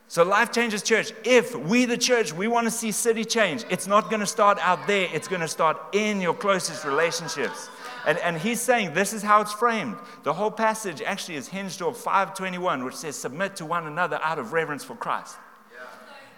So, 0.10 0.24
Life 0.24 0.54
Changes 0.54 0.84
Church, 0.84 1.12
if 1.26 1.54
we, 1.54 1.84
the 1.84 1.98
church, 1.98 2.32
we 2.32 2.48
want 2.48 2.66
to 2.66 2.72
see 2.72 2.94
city 2.94 3.26
change, 3.26 3.66
it's 3.70 3.88
not 3.88 4.10
going 4.10 4.22
to 4.22 4.26
start 4.26 4.58
out 4.62 4.88
there, 4.88 5.10
it's 5.12 5.28
going 5.28 5.42
to 5.42 5.50
start 5.50 5.78
in 5.92 6.22
your 6.22 6.34
closest 6.34 6.86
relationships. 6.86 7.70
And, 8.06 8.18
and 8.20 8.38
he's 8.38 8.62
saying 8.62 8.94
this 8.94 9.12
is 9.12 9.22
how 9.22 9.42
it's 9.42 9.52
framed. 9.52 9.98
The 10.24 10.32
whole 10.32 10.50
passage 10.52 11.02
actually 11.02 11.36
is 11.36 11.50
hinged 11.50 11.82
off 11.82 11.98
521, 11.98 12.86
which 12.86 12.96
says, 12.96 13.18
Submit 13.18 13.58
to 13.58 13.66
one 13.66 13.86
another 13.86 14.18
out 14.24 14.40
of 14.40 14.54
reverence 14.54 14.86
for 14.86 14.96
Christ. 14.96 15.36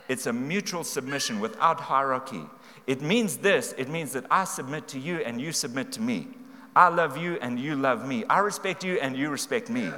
It's 0.07 0.25
a 0.25 0.33
mutual 0.33 0.83
submission 0.83 1.39
without 1.39 1.79
hierarchy. 1.79 2.41
It 2.87 3.03
means 3.03 3.37
this 3.37 3.75
it 3.77 3.87
means 3.87 4.13
that 4.13 4.25
I 4.31 4.45
submit 4.45 4.87
to 4.89 4.99
you 4.99 5.17
and 5.17 5.39
you 5.39 5.51
submit 5.51 5.91
to 5.91 6.01
me. 6.01 6.29
I 6.75 6.87
love 6.87 7.17
you 7.17 7.37
and 7.39 7.59
you 7.59 7.75
love 7.75 8.07
me. 8.07 8.25
I 8.27 8.39
respect 8.39 8.83
you 8.83 8.99
and 8.99 9.15
you 9.15 9.29
respect 9.29 9.69
me. 9.69 9.91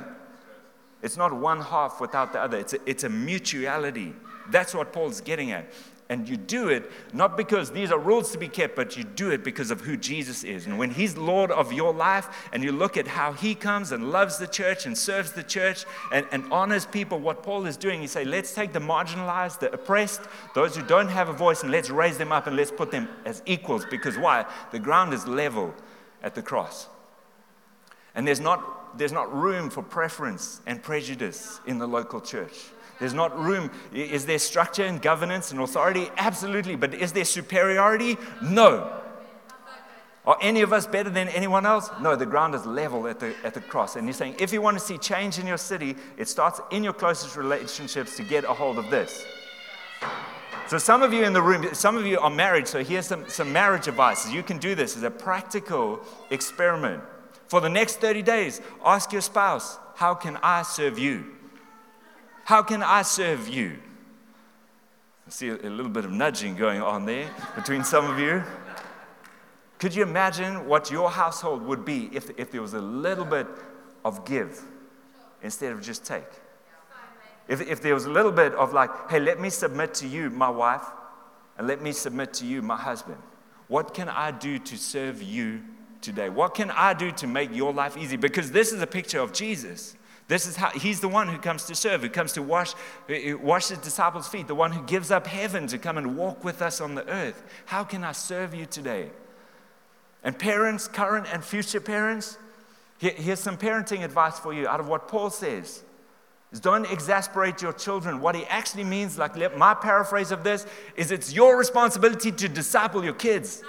It's 1.02 1.18
not 1.18 1.34
one 1.34 1.62
half 1.62 2.00
without 2.00 2.34
the 2.34 2.40
other, 2.40 2.58
it's 2.58 2.74
a, 2.74 2.78
it's 2.86 3.04
a 3.04 3.10
mutuality. 3.10 4.14
That's 4.50 4.74
what 4.74 4.94
Paul's 4.94 5.22
getting 5.22 5.52
at. 5.52 5.72
And 6.10 6.28
you 6.28 6.36
do 6.36 6.68
it 6.68 6.92
not 7.14 7.38
because 7.38 7.72
these 7.72 7.90
are 7.90 7.98
rules 7.98 8.34
to 8.34 8.38
be 8.38 8.50
kept, 8.50 8.76
but 8.76 8.98
you 8.98 9.06
do 9.06 9.32
it 9.32 9.46
because 9.46 9.72
of 9.72 9.80
who 9.80 9.96
Jesus 9.96 10.44
is. 10.44 10.66
And 10.66 10.78
when 10.78 10.92
He's 10.92 11.16
Lord 11.16 11.52
of 11.52 11.72
your 11.72 11.94
life, 11.94 12.50
and 12.52 12.62
you 12.62 12.74
look 12.74 12.98
at 12.98 13.08
how 13.08 13.32
He 13.32 13.56
comes 13.56 13.94
and 13.94 14.12
loves 14.12 14.38
the 14.38 14.46
church 14.46 14.86
and 14.86 14.98
serves 14.98 15.32
the 15.32 15.42
church 15.42 15.86
and, 16.12 16.28
and 16.34 16.52
honors 16.52 16.86
people, 16.86 17.18
what 17.18 17.44
Paul 17.44 17.66
is 17.66 17.78
doing, 17.78 18.02
He 18.02 18.08
say, 18.08 18.26
let's 18.26 18.54
take 18.54 18.74
the 18.74 18.80
marginalized, 18.80 19.60
the 19.60 19.72
oppressed, 19.72 20.20
those 20.54 20.76
who 20.76 20.84
don't 20.86 21.08
have 21.08 21.30
a 21.30 21.34
voice, 21.34 21.64
and 21.64 21.72
let's 21.72 21.90
raise 21.90 22.18
them 22.18 22.34
up 22.34 22.46
and 22.46 22.58
let's 22.58 22.72
put 22.72 22.92
them 22.92 23.08
as 23.24 23.42
equals. 23.46 23.86
Because 23.90 24.18
why? 24.18 24.46
The 24.72 24.80
ground 24.80 25.14
is 25.14 25.26
level 25.26 25.74
at 26.22 26.36
the 26.36 26.42
cross. 26.42 26.90
And 28.14 28.28
there's 28.28 28.42
not, 28.42 28.81
there's 28.98 29.12
not 29.12 29.34
room 29.34 29.70
for 29.70 29.82
preference 29.82 30.62
and 30.66 30.82
prejudice 30.82 31.60
in 31.66 31.78
the 31.78 31.88
local 31.88 32.22
church. 32.22 32.54
There's 33.00 33.14
not 33.14 33.38
room. 33.40 33.72
Is 33.94 34.26
there 34.28 34.38
structure 34.38 34.84
and 34.84 35.02
governance 35.02 35.52
and 35.52 35.60
authority? 35.60 36.10
Absolutely. 36.18 36.76
But 36.76 36.94
is 36.94 37.14
there 37.14 37.26
superiority? 37.26 38.16
No. 38.44 39.02
Are 40.24 40.38
any 40.40 40.62
of 40.62 40.72
us 40.72 40.86
better 40.86 41.10
than 41.10 41.28
anyone 41.30 41.66
else? 41.66 41.90
No, 42.00 42.16
the 42.16 42.28
ground 42.28 42.54
is 42.54 42.64
level 42.64 43.08
at 43.08 43.20
the, 43.20 43.34
at 43.44 43.56
the 43.56 43.62
cross. 43.62 43.96
And 43.96 44.06
he's 44.06 44.18
saying, 44.18 44.36
if 44.40 44.54
you 44.54 44.62
want 44.62 44.78
to 44.78 44.84
see 44.84 45.00
change 45.00 45.40
in 45.40 45.48
your 45.48 45.58
city, 45.58 45.96
it 46.16 46.28
starts 46.28 46.62
in 46.70 46.84
your 46.84 46.94
closest 46.94 47.36
relationships 47.36 48.16
to 48.18 48.24
get 48.24 48.44
a 48.44 48.54
hold 48.54 48.78
of 48.78 48.92
this. 48.92 49.26
So, 50.68 50.78
some 50.78 51.02
of 51.02 51.12
you 51.12 51.24
in 51.24 51.34
the 51.34 51.42
room, 51.42 51.74
some 51.74 51.98
of 51.98 52.06
you 52.06 52.20
are 52.20 52.30
married, 52.30 52.68
so 52.68 52.84
here's 52.84 53.08
some, 53.08 53.28
some 53.28 53.52
marriage 53.52 53.88
advice. 53.88 54.32
You 54.32 54.44
can 54.44 54.58
do 54.58 54.76
this 54.76 54.96
as 54.96 55.04
a 55.04 55.12
practical 55.12 56.00
experiment. 56.30 57.04
For 57.52 57.60
the 57.60 57.68
next 57.68 58.00
30 58.00 58.22
days, 58.22 58.62
ask 58.82 59.12
your 59.12 59.20
spouse, 59.20 59.78
How 59.96 60.14
can 60.14 60.38
I 60.42 60.62
serve 60.62 60.98
you? 60.98 61.26
How 62.46 62.64
can 62.64 62.82
I 62.82 63.02
serve 63.02 63.50
you? 63.50 63.78
I 65.28 65.32
see 65.32 65.50
a 65.50 65.56
little 65.58 65.92
bit 65.92 66.06
of 66.06 66.12
nudging 66.12 66.56
going 66.56 66.82
on 66.82 67.06
there 67.06 67.30
between 67.54 67.84
some 67.84 68.10
of 68.10 68.18
you. 68.18 68.42
Could 69.80 69.94
you 69.94 70.02
imagine 70.02 70.66
what 70.66 70.90
your 70.92 71.12
household 71.12 71.64
would 71.64 71.84
be 71.84 72.10
if, 72.14 72.30
if 72.40 72.52
there 72.52 72.62
was 72.62 72.74
a 72.74 72.80
little 72.80 73.26
bit 73.26 73.48
of 74.06 74.24
give 74.24 74.62
instead 75.44 75.74
of 75.74 75.82
just 75.82 76.06
take? 76.06 76.32
If, 77.50 77.60
if 77.60 77.82
there 77.82 77.94
was 77.94 78.06
a 78.06 78.12
little 78.12 78.32
bit 78.32 78.54
of 78.54 78.72
like, 78.72 79.10
hey, 79.10 79.20
let 79.20 79.42
me 79.42 79.50
submit 79.50 79.94
to 79.96 80.08
you, 80.08 80.30
my 80.30 80.50
wife, 80.50 80.86
and 81.58 81.68
let 81.68 81.82
me 81.82 81.92
submit 81.92 82.34
to 82.36 82.46
you, 82.46 82.62
my 82.62 82.78
husband. 82.78 83.18
What 83.68 83.94
can 83.94 84.08
I 84.08 84.32
do 84.32 84.58
to 84.58 84.78
serve 84.78 85.22
you 85.22 85.64
today? 86.02 86.30
What 86.30 86.56
can 86.56 86.72
I 86.72 86.94
do 86.94 87.12
to 87.12 87.28
make 87.28 87.56
your 87.56 87.72
life 87.74 87.96
easy? 87.98 88.18
Because 88.18 88.52
this 88.52 88.72
is 88.72 88.82
a 88.82 88.88
picture 88.88 89.20
of 89.20 89.34
Jesus. 89.34 89.96
This 90.28 90.46
is 90.46 90.56
how 90.56 90.70
he's 90.70 91.02
the 91.02 91.10
one 91.10 91.28
who 91.28 91.38
comes 91.38 91.66
to 91.66 91.76
serve, 91.76 92.02
who 92.02 92.10
comes 92.10 92.34
to 92.34 92.42
wash, 92.42 92.74
wash 93.42 93.68
his 93.68 93.80
disciples' 93.80 94.28
feet, 94.30 94.48
the 94.48 94.56
one 94.56 94.72
who 94.72 94.82
gives 94.84 95.12
up 95.12 95.28
heaven 95.28 95.68
to 95.68 95.78
come 95.78 95.98
and 95.98 96.16
walk 96.16 96.44
with 96.44 96.62
us 96.62 96.80
on 96.80 96.96
the 96.96 97.08
earth. 97.10 97.44
How 97.66 97.84
can 97.84 98.04
I 98.04 98.14
serve 98.14 98.56
you 98.56 98.66
today? 98.66 99.10
And 100.24 100.38
parents, 100.38 100.88
current 100.88 101.28
and 101.34 101.44
future 101.44 101.82
parents, 101.82 102.38
here's 102.98 103.40
some 103.40 103.58
parenting 103.58 104.04
advice 104.04 104.40
for 104.40 104.54
you 104.54 104.68
out 104.68 104.80
of 104.80 104.88
what 104.88 105.08
Paul 105.08 105.32
says. 105.32 105.84
Is 106.52 106.60
don't 106.60 106.90
exasperate 106.92 107.62
your 107.62 107.74
children. 107.74 108.22
What 108.22 108.36
he 108.36 108.46
actually 108.46 108.84
means, 108.84 109.18
like 109.18 109.36
my 109.58 109.74
paraphrase 109.74 110.32
of 110.32 110.44
this, 110.44 110.66
is 110.96 111.12
it's 111.12 111.34
your 111.34 111.58
responsibility 111.58 112.32
to 112.32 112.48
disciple 112.48 113.04
your 113.04 113.14
kids. 113.14 113.64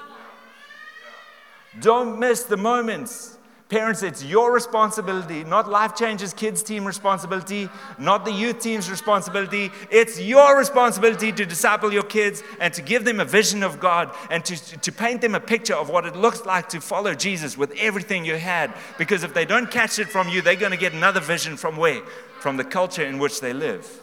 Don't 1.81 2.19
miss 2.19 2.43
the 2.45 2.57
moments. 2.57 3.39
Parents, 3.73 4.03
it's 4.03 4.23
your 4.23 4.53
responsibility, 4.53 5.45
not 5.45 5.67
Life 5.67 5.97
Changes 5.97 6.35
Kids 6.35 6.63
team 6.63 6.85
responsibility, 6.85 7.71
not 7.99 8.27
the 8.27 8.31
youth 8.31 8.59
team's 8.59 8.91
responsibility. 8.91 9.71
It's 9.91 10.21
your 10.21 10.59
responsibility 10.59 11.33
to 11.33 11.47
disciple 11.47 11.91
your 11.91 12.03
kids 12.03 12.43
and 12.61 12.75
to 12.75 12.83
give 12.83 13.07
them 13.07 13.19
a 13.19 13.25
vision 13.25 13.63
of 13.63 13.81
God 13.81 14.15
and 14.29 14.45
to, 14.45 14.81
to 14.81 14.93
paint 14.93 15.23
them 15.23 15.35
a 15.35 15.41
picture 15.41 15.75
of 15.75 15.89
what 15.89 16.05
it 16.05 16.15
looks 16.15 16.45
like 16.45 16.69
to 16.69 16.83
follow 16.83 17.15
Jesus 17.15 17.57
with 17.57 17.73
everything 17.79 18.27
you 18.27 18.37
had. 18.37 18.75
Because 18.99 19.23
if 19.23 19.33
they 19.33 19.47
don't 19.47 19.71
catch 19.71 19.99
it 19.99 20.11
from 20.11 20.29
you, 20.29 20.43
they're 20.43 20.55
going 20.55 20.73
to 20.73 20.77
get 20.77 20.93
another 20.93 21.21
vision 21.21 21.57
from 21.57 21.79
where? 21.79 22.03
From 22.41 22.59
the 22.59 22.65
culture 22.65 23.07
in 23.07 23.19
which 23.19 23.41
they 23.41 23.55
live. 23.55 24.02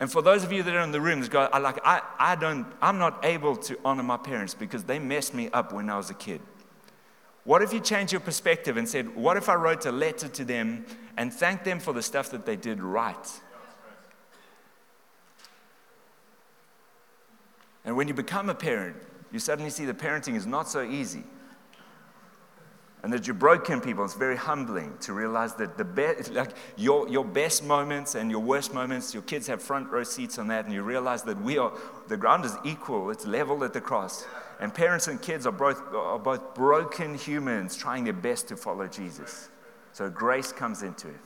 And 0.00 0.10
for 0.10 0.22
those 0.22 0.42
of 0.42 0.50
you 0.50 0.62
that 0.62 0.74
are 0.74 0.80
in 0.80 0.92
the 0.92 1.00
room, 1.00 1.20
go, 1.26 1.40
I 1.52 1.58
like, 1.58 1.78
I, 1.84 2.00
I 2.18 2.34
don't, 2.34 2.66
I'm 2.80 2.98
not 2.98 3.22
able 3.22 3.54
to 3.56 3.78
honor 3.84 4.02
my 4.02 4.16
parents 4.16 4.54
because 4.54 4.82
they 4.84 4.98
messed 4.98 5.34
me 5.34 5.50
up 5.50 5.74
when 5.74 5.90
I 5.90 5.98
was 5.98 6.08
a 6.08 6.14
kid. 6.14 6.40
What 7.44 7.60
if 7.60 7.72
you 7.72 7.80
change 7.80 8.10
your 8.10 8.22
perspective 8.22 8.78
and 8.78 8.88
said, 8.88 9.14
What 9.14 9.36
if 9.36 9.50
I 9.50 9.54
wrote 9.54 9.84
a 9.84 9.92
letter 9.92 10.28
to 10.28 10.44
them 10.44 10.86
and 11.18 11.32
thanked 11.32 11.66
them 11.66 11.80
for 11.80 11.92
the 11.92 12.02
stuff 12.02 12.30
that 12.30 12.46
they 12.46 12.56
did 12.56 12.80
right? 12.80 13.40
And 17.84 17.96
when 17.96 18.08
you 18.08 18.14
become 18.14 18.48
a 18.48 18.54
parent, 18.54 18.96
you 19.32 19.38
suddenly 19.38 19.70
see 19.70 19.84
the 19.84 19.94
parenting 19.94 20.34
is 20.34 20.46
not 20.46 20.68
so 20.68 20.82
easy. 20.82 21.24
And 23.02 23.12
that 23.12 23.26
you're 23.26 23.34
broken 23.34 23.80
people. 23.80 24.04
It's 24.04 24.14
very 24.14 24.36
humbling 24.36 24.96
to 25.00 25.12
realize 25.12 25.54
that 25.54 25.78
the 25.78 25.84
best, 25.84 26.30
like 26.32 26.50
your, 26.76 27.08
your 27.08 27.24
best 27.24 27.64
moments 27.64 28.14
and 28.14 28.30
your 28.30 28.40
worst 28.40 28.74
moments, 28.74 29.14
your 29.14 29.22
kids 29.22 29.46
have 29.46 29.62
front 29.62 29.90
row 29.90 30.02
seats 30.02 30.38
on 30.38 30.48
that, 30.48 30.64
and 30.64 30.74
you 30.74 30.82
realize 30.82 31.22
that 31.24 31.40
we 31.40 31.58
are, 31.58 31.72
the 32.08 32.16
ground 32.16 32.44
is 32.44 32.56
equal, 32.64 33.10
it's 33.10 33.26
level 33.26 33.64
at 33.64 33.72
the 33.72 33.80
cross. 33.80 34.26
And 34.60 34.74
parents 34.74 35.08
and 35.08 35.20
kids 35.20 35.46
are 35.46 35.52
both, 35.52 35.80
are 35.94 36.18
both 36.18 36.54
broken 36.54 37.14
humans 37.14 37.76
trying 37.76 38.04
their 38.04 38.12
best 38.12 38.48
to 38.48 38.56
follow 38.56 38.86
Jesus. 38.86 39.48
So 39.92 40.10
grace 40.10 40.52
comes 40.52 40.82
into 40.82 41.08
it. 41.08 41.20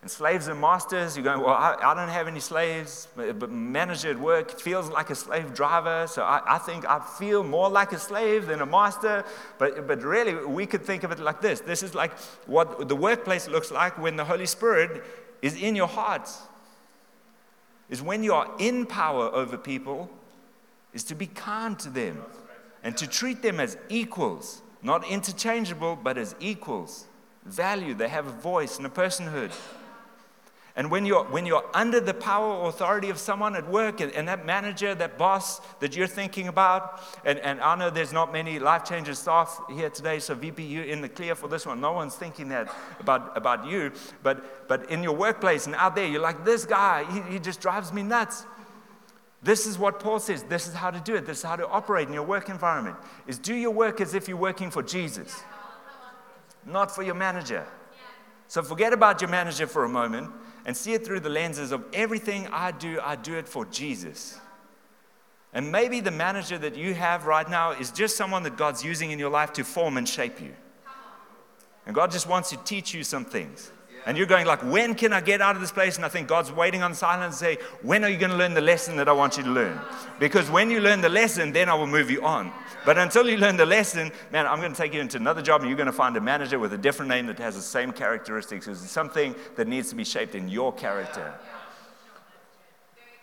And 0.00 0.10
slaves 0.10 0.46
and 0.46 0.60
masters, 0.60 1.16
you're 1.16 1.24
going, 1.24 1.40
well, 1.40 1.54
I, 1.54 1.76
I 1.82 1.94
don't 1.94 2.08
have 2.08 2.28
any 2.28 2.38
slaves, 2.38 3.08
but 3.16 3.50
manager 3.50 4.10
at 4.10 4.18
work 4.18 4.60
feels 4.60 4.88
like 4.90 5.10
a 5.10 5.14
slave 5.14 5.52
driver. 5.54 6.06
So 6.06 6.22
I, 6.22 6.40
I, 6.46 6.58
think 6.58 6.88
I 6.88 7.00
feel 7.00 7.42
more 7.42 7.68
like 7.68 7.90
a 7.92 7.98
slave 7.98 8.46
than 8.46 8.60
a 8.60 8.66
master. 8.66 9.24
But, 9.58 9.88
but 9.88 10.02
really, 10.02 10.34
we 10.46 10.66
could 10.66 10.82
think 10.82 11.02
of 11.02 11.10
it 11.10 11.18
like 11.18 11.40
this 11.40 11.60
this 11.60 11.82
is 11.82 11.96
like 11.96 12.12
what 12.46 12.88
the 12.88 12.94
workplace 12.94 13.48
looks 13.48 13.72
like 13.72 13.98
when 13.98 14.14
the 14.14 14.24
Holy 14.24 14.46
Spirit 14.46 15.02
is 15.42 15.60
in 15.60 15.74
your 15.74 15.88
heart. 15.88 16.30
Is 17.90 18.00
when 18.02 18.22
you 18.22 18.34
are 18.34 18.50
in 18.58 18.86
power 18.86 19.34
over 19.34 19.56
people, 19.56 20.10
is 20.92 21.02
to 21.04 21.14
be 21.14 21.26
kind 21.26 21.76
to 21.80 21.90
them 21.90 22.22
and 22.84 22.96
to 22.98 23.06
treat 23.06 23.42
them 23.42 23.58
as 23.58 23.76
equals, 23.88 24.62
not 24.82 25.08
interchangeable, 25.08 25.96
but 25.96 26.16
as 26.16 26.36
equals. 26.38 27.06
Value, 27.44 27.94
they 27.94 28.08
have 28.08 28.26
a 28.26 28.30
voice 28.30 28.76
and 28.76 28.86
a 28.86 28.90
personhood. 28.90 29.52
And 30.78 30.92
when 30.92 31.04
you're, 31.04 31.24
when 31.24 31.44
you're 31.44 31.64
under 31.74 31.98
the 31.98 32.14
power 32.14 32.54
or 32.54 32.68
authority 32.68 33.10
of 33.10 33.18
someone 33.18 33.56
at 33.56 33.68
work 33.68 34.00
and, 34.00 34.12
and 34.12 34.28
that 34.28 34.46
manager, 34.46 34.94
that 34.94 35.18
boss 35.18 35.58
that 35.80 35.96
you're 35.96 36.06
thinking 36.06 36.46
about, 36.46 37.02
and, 37.24 37.40
and 37.40 37.60
I 37.60 37.74
know 37.74 37.90
there's 37.90 38.12
not 38.12 38.32
many 38.32 38.60
life 38.60 38.84
changing 38.84 39.16
staff 39.16 39.60
here 39.72 39.90
today, 39.90 40.20
so 40.20 40.36
VP, 40.36 40.62
you 40.62 40.82
in 40.82 41.00
the 41.00 41.08
clear 41.08 41.34
for 41.34 41.48
this 41.48 41.66
one. 41.66 41.80
No 41.80 41.94
one's 41.94 42.14
thinking 42.14 42.48
that 42.50 42.72
about, 43.00 43.36
about 43.36 43.66
you. 43.66 43.90
But, 44.22 44.68
but 44.68 44.88
in 44.88 45.02
your 45.02 45.16
workplace 45.16 45.66
and 45.66 45.74
out 45.74 45.96
there, 45.96 46.06
you're 46.06 46.22
like, 46.22 46.44
this 46.44 46.64
guy, 46.64 47.04
he, 47.10 47.32
he 47.32 47.38
just 47.40 47.60
drives 47.60 47.92
me 47.92 48.04
nuts. 48.04 48.46
This 49.42 49.66
is 49.66 49.80
what 49.80 49.98
Paul 49.98 50.20
says. 50.20 50.44
This 50.44 50.68
is 50.68 50.74
how 50.74 50.92
to 50.92 51.00
do 51.00 51.16
it. 51.16 51.26
This 51.26 51.38
is 51.38 51.44
how 51.44 51.56
to 51.56 51.66
operate 51.66 52.06
in 52.06 52.14
your 52.14 52.22
work 52.22 52.48
environment. 52.48 52.94
Is 53.26 53.36
do 53.36 53.54
your 53.56 53.72
work 53.72 54.00
as 54.00 54.14
if 54.14 54.28
you're 54.28 54.36
working 54.36 54.70
for 54.70 54.84
Jesus, 54.84 55.42
not 56.64 56.94
for 56.94 57.02
your 57.02 57.16
manager. 57.16 57.66
So 58.46 58.62
forget 58.62 58.92
about 58.92 59.20
your 59.20 59.28
manager 59.28 59.66
for 59.66 59.82
a 59.82 59.88
moment 59.88 60.30
and 60.68 60.76
see 60.76 60.92
it 60.92 61.02
through 61.02 61.20
the 61.20 61.30
lenses 61.30 61.72
of 61.72 61.82
everything 61.94 62.46
I 62.52 62.72
do, 62.72 63.00
I 63.02 63.16
do 63.16 63.36
it 63.36 63.48
for 63.48 63.64
Jesus. 63.64 64.38
And 65.54 65.72
maybe 65.72 66.00
the 66.00 66.10
manager 66.10 66.58
that 66.58 66.76
you 66.76 66.92
have 66.92 67.24
right 67.24 67.48
now 67.48 67.70
is 67.70 67.90
just 67.90 68.18
someone 68.18 68.42
that 68.42 68.58
God's 68.58 68.84
using 68.84 69.10
in 69.10 69.18
your 69.18 69.30
life 69.30 69.54
to 69.54 69.64
form 69.64 69.96
and 69.96 70.06
shape 70.06 70.42
you. 70.42 70.52
And 71.86 71.94
God 71.94 72.10
just 72.10 72.28
wants 72.28 72.50
to 72.50 72.58
teach 72.58 72.92
you 72.92 73.02
some 73.02 73.24
things. 73.24 73.72
And 74.06 74.16
you're 74.16 74.26
going 74.26 74.46
like, 74.46 74.62
when 74.62 74.94
can 74.94 75.12
I 75.12 75.20
get 75.20 75.40
out 75.40 75.54
of 75.54 75.60
this 75.60 75.72
place? 75.72 75.96
And 75.96 76.04
I 76.04 76.08
think 76.08 76.28
God's 76.28 76.50
waiting 76.50 76.82
on 76.82 76.94
silence 76.94 77.40
and 77.40 77.58
say, 77.58 77.62
when 77.82 78.04
are 78.04 78.08
you 78.08 78.16
going 78.16 78.30
to 78.30 78.36
learn 78.36 78.54
the 78.54 78.60
lesson 78.60 78.96
that 78.96 79.08
I 79.08 79.12
want 79.12 79.36
you 79.36 79.42
to 79.42 79.50
learn? 79.50 79.78
Because 80.18 80.50
when 80.50 80.70
you 80.70 80.80
learn 80.80 81.00
the 81.00 81.08
lesson, 81.08 81.52
then 81.52 81.68
I 81.68 81.74
will 81.74 81.86
move 81.86 82.10
you 82.10 82.24
on. 82.24 82.52
But 82.84 82.96
until 82.96 83.28
you 83.28 83.36
learn 83.36 83.56
the 83.56 83.66
lesson, 83.66 84.12
man, 84.32 84.46
I'm 84.46 84.60
going 84.60 84.72
to 84.72 84.78
take 84.78 84.94
you 84.94 85.00
into 85.00 85.18
another 85.18 85.42
job 85.42 85.60
and 85.60 85.68
you're 85.68 85.76
going 85.76 85.86
to 85.86 85.92
find 85.92 86.16
a 86.16 86.20
manager 86.20 86.58
with 86.58 86.72
a 86.72 86.78
different 86.78 87.10
name 87.10 87.26
that 87.26 87.38
has 87.38 87.54
the 87.54 87.62
same 87.62 87.92
characteristics. 87.92 88.66
It's 88.66 88.90
something 88.90 89.34
that 89.56 89.68
needs 89.68 89.90
to 89.90 89.94
be 89.94 90.04
shaped 90.04 90.34
in 90.34 90.48
your 90.48 90.72
character. 90.72 91.34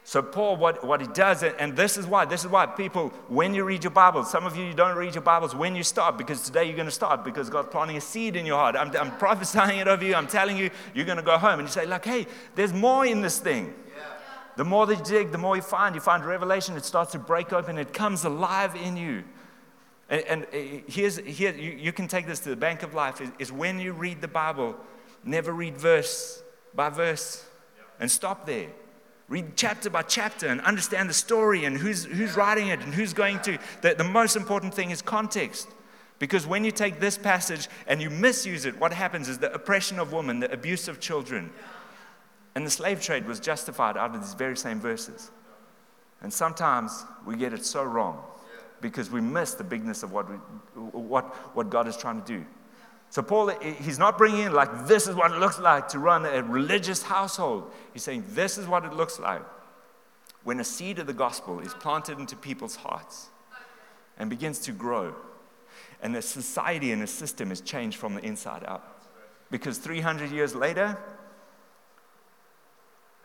So, 0.07 0.21
Paul, 0.21 0.57
what, 0.57 0.85
what 0.85 1.01
he 1.01 1.07
does, 1.07 1.41
and 1.41 1.75
this 1.75 1.97
is 1.97 2.05
why, 2.05 2.25
this 2.25 2.41
is 2.41 2.47
why 2.47 2.67
people, 2.67 3.09
when 3.27 3.55
you 3.55 3.63
read 3.63 3.83
your 3.83 3.89
Bibles, 3.89 4.29
some 4.29 4.45
of 4.45 4.55
you, 4.55 4.71
don't 4.71 4.95
read 4.95 5.15
your 5.15 5.23
Bibles 5.23 5.55
when 5.55 5.75
you 5.75 5.81
start, 5.81 6.15
because 6.15 6.43
today 6.43 6.65
you're 6.65 6.75
going 6.75 6.85
to 6.85 6.91
start, 6.91 7.25
because 7.25 7.49
God's 7.49 7.69
planting 7.69 7.97
a 7.97 8.01
seed 8.01 8.35
in 8.35 8.45
your 8.45 8.55
heart. 8.55 8.75
I'm, 8.75 8.95
I'm 8.95 9.17
prophesying 9.17 9.79
it 9.79 9.87
over 9.87 10.05
you. 10.05 10.13
I'm 10.13 10.27
telling 10.27 10.57
you, 10.57 10.69
you're 10.93 11.07
going 11.07 11.17
to 11.17 11.23
go 11.23 11.39
home 11.39 11.59
and 11.59 11.67
you 11.67 11.71
say, 11.71 11.87
like, 11.87 12.05
hey, 12.05 12.27
there's 12.53 12.71
more 12.71 13.03
in 13.03 13.21
this 13.21 13.39
thing. 13.39 13.73
The 14.57 14.63
more 14.63 14.85
that 14.85 14.99
you 14.99 15.03
dig, 15.03 15.31
the 15.31 15.39
more 15.39 15.55
you 15.55 15.63
find. 15.63 15.95
You 15.95 16.01
find 16.01 16.23
revelation, 16.23 16.77
it 16.77 16.85
starts 16.85 17.13
to 17.13 17.19
break 17.19 17.51
open, 17.51 17.79
it 17.79 17.91
comes 17.91 18.25
alive 18.25 18.75
in 18.75 18.97
you. 18.97 19.23
And, 20.07 20.21
and 20.25 20.43
uh, 20.43 20.83
here's, 20.87 21.17
here, 21.17 21.51
you, 21.51 21.71
you, 21.71 21.91
can 21.91 22.07
take 22.07 22.27
this 22.27 22.41
to 22.41 22.49
the 22.49 22.55
bank 22.55 22.83
of 22.83 22.93
life 22.93 23.21
is, 23.21 23.31
is, 23.39 23.51
when 23.51 23.79
you 23.79 23.91
read 23.91 24.21
the 24.21 24.27
Bible, 24.27 24.75
never 25.23 25.51
read 25.51 25.75
verse 25.75 26.43
by 26.75 26.89
verse 26.89 27.43
and 27.99 28.11
stop 28.11 28.45
there. 28.45 28.67
Read 29.27 29.53
chapter 29.55 29.89
by 29.89 30.03
chapter 30.03 30.47
and 30.47 30.61
understand 30.61 31.09
the 31.09 31.13
story 31.13 31.65
and 31.65 31.77
who's, 31.77 32.05
who's 32.05 32.35
writing 32.35 32.67
it 32.67 32.79
and 32.81 32.93
who's 32.93 33.13
going 33.13 33.39
to. 33.41 33.57
The, 33.81 33.95
the 33.95 34.03
most 34.03 34.35
important 34.35 34.73
thing 34.73 34.91
is 34.91 35.01
context. 35.01 35.67
Because 36.19 36.45
when 36.47 36.63
you 36.63 36.71
take 36.71 36.99
this 36.99 37.17
passage 37.17 37.67
and 37.87 38.01
you 38.01 38.09
misuse 38.09 38.65
it, 38.65 38.79
what 38.79 38.93
happens 38.93 39.27
is 39.27 39.39
the 39.39 39.51
oppression 39.53 39.99
of 39.99 40.13
women, 40.13 40.39
the 40.39 40.51
abuse 40.51 40.87
of 40.87 40.99
children, 40.99 41.51
and 42.53 42.65
the 42.65 42.71
slave 42.71 43.01
trade 43.01 43.25
was 43.25 43.39
justified 43.39 43.97
out 43.97 44.15
of 44.15 44.21
these 44.21 44.33
very 44.33 44.55
same 44.55 44.79
verses. 44.79 45.31
And 46.21 46.31
sometimes 46.31 47.03
we 47.25 47.35
get 47.35 47.51
it 47.51 47.65
so 47.65 47.83
wrong 47.83 48.23
because 48.79 49.09
we 49.09 49.19
miss 49.19 49.55
the 49.55 49.63
bigness 49.63 50.03
of 50.03 50.11
what, 50.11 50.29
we, 50.29 50.35
what, 50.35 51.25
what 51.55 51.69
God 51.69 51.87
is 51.87 51.97
trying 51.97 52.21
to 52.21 52.27
do. 52.27 52.45
So, 53.15 53.21
Paul, 53.21 53.47
he's 53.61 53.97
not 53.97 54.17
bringing 54.17 54.41
in 54.41 54.51
like, 54.51 54.87
this 54.87 55.07
is 55.07 55.15
what 55.15 55.31
it 55.31 55.39
looks 55.39 55.57
like 55.57 55.87
to 55.87 55.99
run 55.99 56.25
a 56.25 56.43
religious 56.43 57.01
household. 57.01 57.71
He's 57.93 58.03
saying, 58.03 58.25
this 58.31 58.57
is 58.57 58.67
what 58.67 58.83
it 58.83 58.91
looks 58.91 59.21
like 59.21 59.41
when 60.43 60.59
a 60.59 60.65
seed 60.65 60.99
of 60.99 61.07
the 61.07 61.13
gospel 61.13 61.61
is 61.61 61.73
planted 61.75 62.19
into 62.19 62.35
people's 62.35 62.75
hearts 62.75 63.27
and 64.17 64.29
begins 64.29 64.59
to 64.59 64.73
grow. 64.73 65.15
And 66.01 66.13
the 66.13 66.21
society 66.21 66.91
and 66.91 67.01
the 67.01 67.07
system 67.07 67.53
is 67.53 67.61
changed 67.61 67.95
from 67.95 68.15
the 68.15 68.21
inside 68.21 68.65
out. 68.67 68.83
Because 69.49 69.77
300 69.77 70.29
years 70.29 70.53
later, 70.53 70.97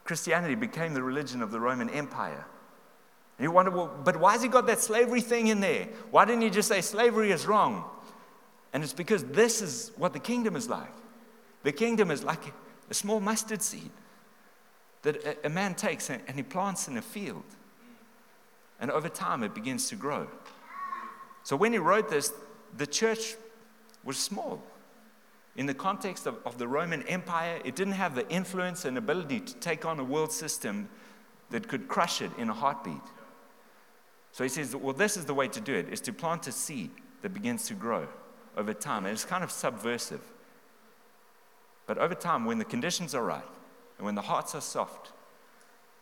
Christianity 0.05 0.55
became 0.55 0.95
the 0.95 1.03
religion 1.03 1.43
of 1.43 1.51
the 1.51 1.59
Roman 1.59 1.91
Empire. 1.91 2.47
And 3.39 3.45
you 3.45 3.51
wonder, 3.51 3.73
well, 3.73 3.91
but 4.05 4.21
why 4.21 4.35
has 4.35 4.43
he 4.43 4.47
got 4.47 4.69
that 4.69 4.79
slavery 4.79 5.21
thing 5.21 5.49
in 5.49 5.59
there? 5.59 5.89
Why 6.13 6.27
didn't 6.27 6.43
he 6.43 6.51
just 6.51 6.69
say 6.69 6.81
slavery 6.81 7.33
is 7.33 7.45
wrong? 7.45 7.83
And 8.73 8.85
it's 8.85 8.93
because 8.93 9.25
this 9.25 9.63
is 9.63 9.93
what 9.97 10.13
the 10.13 10.19
kingdom 10.19 10.57
is 10.57 10.69
like. 10.69 10.93
The 11.63 11.73
kingdom 11.73 12.11
is 12.11 12.23
like 12.23 12.41
a 12.89 12.95
small 12.95 13.21
mustard 13.21 13.63
seed 13.63 13.91
that 15.03 15.45
a, 15.45 15.49
man 15.49 15.75
takes 15.75 16.11
and 16.11 16.23
he 16.35 16.43
plants 16.43 16.89
in 16.89 16.97
a 16.97 17.03
field. 17.03 17.45
And 18.81 18.91
over 18.91 19.09
time, 19.09 19.43
it 19.43 19.55
begins 19.55 19.89
to 19.89 19.97
grow. 19.97 20.27
So 21.43 21.57
when 21.57 21.73
he 21.73 21.79
wrote 21.79 22.09
this, 22.09 22.33
the 22.77 22.87
church 22.87 23.35
was 24.05 24.17
small. 24.17 24.63
In 25.57 25.67
the 25.67 25.75
context 25.75 26.27
of, 26.27 26.37
of 26.47 26.59
the 26.59 26.69
Roman 26.69 27.03
Empire, 27.03 27.61
it 27.65 27.75
didn't 27.77 27.95
have 27.95 28.15
the 28.15 28.29
influence 28.29 28.85
and 28.85 28.97
ability 28.97 29.41
to 29.41 29.55
take 29.57 29.85
on 29.85 29.99
a 29.99 30.05
world 30.05 30.33
system 30.33 30.89
that 31.51 31.67
could 31.67 31.89
crush 31.89 32.23
it 32.23 32.31
in 32.39 32.49
a 32.49 32.55
heartbeat. 32.55 33.03
So 34.33 34.45
he 34.45 34.49
says, 34.49 34.77
well, 34.77 34.95
this 34.95 35.17
is 35.17 35.25
the 35.25 35.35
way 35.35 35.49
to 35.49 35.61
do 35.61 35.75
it, 35.75 35.89
is 35.93 36.01
to 36.03 36.13
plant 36.13 36.47
a 36.47 36.53
seed 36.53 36.91
that 37.23 37.35
begins 37.35 37.67
to 37.67 37.75
grow 37.75 38.07
over 38.57 38.75
time. 38.75 39.07
And 39.07 39.13
it's 39.13 39.25
kind 39.25 39.45
of 39.45 39.51
subversive. 39.51 40.21
But 41.87 41.99
over 41.99 42.15
time, 42.15 42.45
when 42.45 42.59
the 42.59 42.65
conditions 42.65 43.15
are 43.15 43.25
right, 43.25 43.45
and 43.99 44.07
when 44.07 44.15
the 44.15 44.23
hearts 44.23 44.55
are 44.55 44.61
soft, 44.61 45.13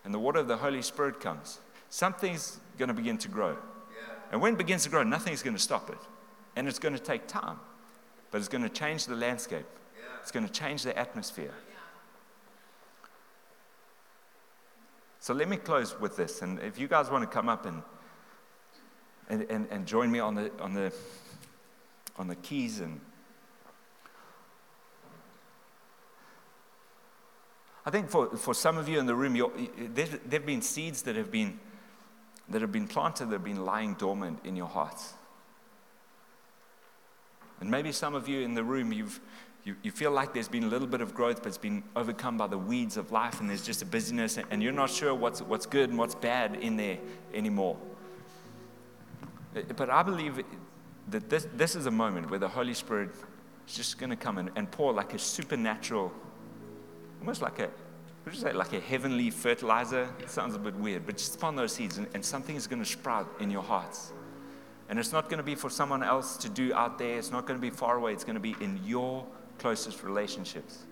and 0.04 0.14
the 0.14 0.18
water 0.18 0.38
of 0.38 0.48
the 0.48 0.56
Holy 0.56 0.82
Spirit 0.82 1.20
comes, 1.20 1.60
something's 1.90 2.60
going 2.78 2.88
to 2.88 2.94
begin 2.94 3.18
to 3.18 3.28
grow. 3.28 3.52
Yeah. 3.52 4.14
And 4.32 4.40
when 4.40 4.54
it 4.54 4.58
begins 4.58 4.84
to 4.84 4.90
grow, 4.90 5.02
nothing's 5.02 5.42
going 5.42 5.56
to 5.56 5.62
stop 5.62 5.90
it. 5.90 5.98
And 6.56 6.68
it's 6.68 6.78
going 6.78 6.94
to 6.94 7.02
take 7.02 7.26
time, 7.26 7.58
but 8.30 8.38
it's 8.38 8.48
going 8.48 8.62
to 8.62 8.68
change 8.68 9.06
the 9.06 9.16
landscape, 9.16 9.66
yeah. 9.96 10.04
it's 10.20 10.30
going 10.30 10.46
to 10.46 10.52
change 10.52 10.82
the 10.82 10.96
atmosphere. 10.98 11.54
So 15.20 15.34
let 15.34 15.48
me 15.48 15.56
close 15.56 15.98
with 15.98 16.16
this. 16.16 16.42
And 16.42 16.58
if 16.60 16.78
you 16.78 16.88
guys 16.88 17.10
want 17.10 17.22
to 17.22 17.30
come 17.30 17.48
up 17.48 17.66
and 17.66 17.82
and, 19.28 19.42
and, 19.50 19.68
and 19.70 19.86
join 19.86 20.10
me 20.10 20.18
on 20.18 20.34
the, 20.34 20.50
on, 20.60 20.74
the, 20.74 20.92
on 22.18 22.28
the 22.28 22.36
keys 22.36 22.80
and 22.80 23.00
I 27.88 27.90
think 27.90 28.10
for, 28.10 28.36
for 28.36 28.52
some 28.52 28.76
of 28.76 28.86
you 28.86 28.98
in 28.98 29.06
the 29.06 29.14
room, 29.14 29.32
there 29.94 30.06
have 30.30 30.44
been 30.44 30.60
seeds 30.60 31.00
that 31.04 31.16
have 31.16 31.30
been, 31.30 31.58
that 32.50 32.60
have 32.60 32.70
been 32.70 32.86
planted 32.86 33.30
that 33.30 33.36
have 33.36 33.44
been 33.44 33.64
lying 33.64 33.94
dormant 33.94 34.40
in 34.44 34.56
your 34.56 34.66
hearts. 34.66 35.14
And 37.62 37.70
maybe 37.70 37.90
some 37.92 38.14
of 38.14 38.28
you 38.28 38.40
in 38.40 38.52
the 38.52 38.62
room, 38.62 38.92
you've, 38.92 39.18
you, 39.64 39.74
you 39.82 39.90
feel 39.90 40.10
like 40.10 40.34
there's 40.34 40.48
been 40.48 40.64
a 40.64 40.68
little 40.68 40.86
bit 40.86 41.00
of 41.00 41.14
growth, 41.14 41.38
but 41.38 41.46
it's 41.46 41.56
been 41.56 41.82
overcome 41.96 42.36
by 42.36 42.46
the 42.46 42.58
weeds 42.58 42.98
of 42.98 43.10
life, 43.10 43.40
and 43.40 43.48
there's 43.48 43.64
just 43.64 43.80
a 43.80 43.86
busyness, 43.86 44.38
and 44.50 44.62
you're 44.62 44.70
not 44.70 44.90
sure 44.90 45.14
what's, 45.14 45.40
what's 45.40 45.64
good 45.64 45.88
and 45.88 45.98
what's 45.98 46.14
bad 46.14 46.56
in 46.56 46.76
there 46.76 46.98
anymore. 47.32 47.78
Uh, 49.56 49.62
but 49.76 49.88
I 49.88 50.02
believe 50.02 50.44
that 51.10 51.28
this, 51.30 51.46
this 51.54 51.74
is 51.74 51.86
a 51.86 51.90
moment 51.90 52.30
where 52.30 52.38
the 52.38 52.48
Holy 52.48 52.74
Spirit 52.74 53.10
is 53.66 53.74
just 53.74 53.98
going 53.98 54.10
to 54.10 54.16
come 54.16 54.38
and, 54.38 54.50
and 54.56 54.70
pour 54.70 54.92
like 54.92 55.14
a 55.14 55.18
supernatural, 55.18 56.12
almost 57.20 57.42
like 57.42 57.58
a, 57.58 57.70
what 58.22 58.34
you 58.34 58.40
say, 58.40 58.52
like 58.52 58.72
a 58.72 58.80
heavenly 58.80 59.30
fertilizer. 59.30 60.08
It 60.20 60.30
sounds 60.30 60.54
a 60.54 60.58
bit 60.58 60.74
weird, 60.74 61.06
but 61.06 61.16
just 61.16 61.36
upon 61.36 61.56
those 61.56 61.72
seeds, 61.72 61.98
and, 61.98 62.06
and 62.14 62.24
something 62.24 62.56
is 62.56 62.66
going 62.66 62.82
to 62.82 62.88
sprout 62.88 63.28
in 63.40 63.50
your 63.50 63.62
hearts. 63.62 64.12
And 64.88 64.98
it's 64.98 65.12
not 65.12 65.28
going 65.28 65.38
to 65.38 65.44
be 65.44 65.54
for 65.54 65.68
someone 65.68 66.02
else 66.02 66.36
to 66.38 66.48
do 66.48 66.72
out 66.72 66.98
there. 66.98 67.18
It's 67.18 67.30
not 67.30 67.46
going 67.46 67.58
to 67.58 67.62
be 67.62 67.70
far 67.70 67.96
away. 67.96 68.12
It's 68.12 68.24
going 68.24 68.36
to 68.36 68.40
be 68.40 68.56
in 68.60 68.80
your 68.84 69.26
closest 69.58 70.02
relationships. 70.02 70.84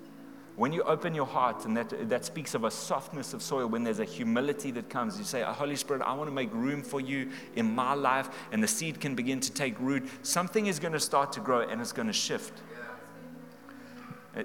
When 0.56 0.72
you 0.72 0.82
open 0.84 1.14
your 1.14 1.26
heart, 1.26 1.66
and 1.66 1.76
that, 1.76 2.08
that 2.08 2.24
speaks 2.24 2.54
of 2.54 2.64
a 2.64 2.70
softness 2.70 3.34
of 3.34 3.42
soil, 3.42 3.66
when 3.66 3.84
there's 3.84 3.98
a 3.98 4.06
humility 4.06 4.70
that 4.70 4.88
comes, 4.88 5.18
you 5.18 5.24
say, 5.24 5.42
oh, 5.42 5.52
Holy 5.52 5.76
Spirit, 5.76 6.02
I 6.02 6.14
want 6.14 6.28
to 6.28 6.34
make 6.34 6.50
room 6.54 6.82
for 6.82 6.98
you 6.98 7.30
in 7.56 7.74
my 7.74 7.92
life, 7.92 8.30
and 8.52 8.62
the 8.62 8.68
seed 8.68 8.98
can 8.98 9.14
begin 9.14 9.38
to 9.40 9.52
take 9.52 9.78
root. 9.78 10.08
Something 10.22 10.66
is 10.66 10.78
going 10.78 10.94
to 10.94 11.00
start 11.00 11.30
to 11.32 11.40
grow 11.40 11.60
and 11.60 11.80
it's 11.80 11.92
going 11.92 12.08
to 12.08 12.12
shift. 12.14 12.54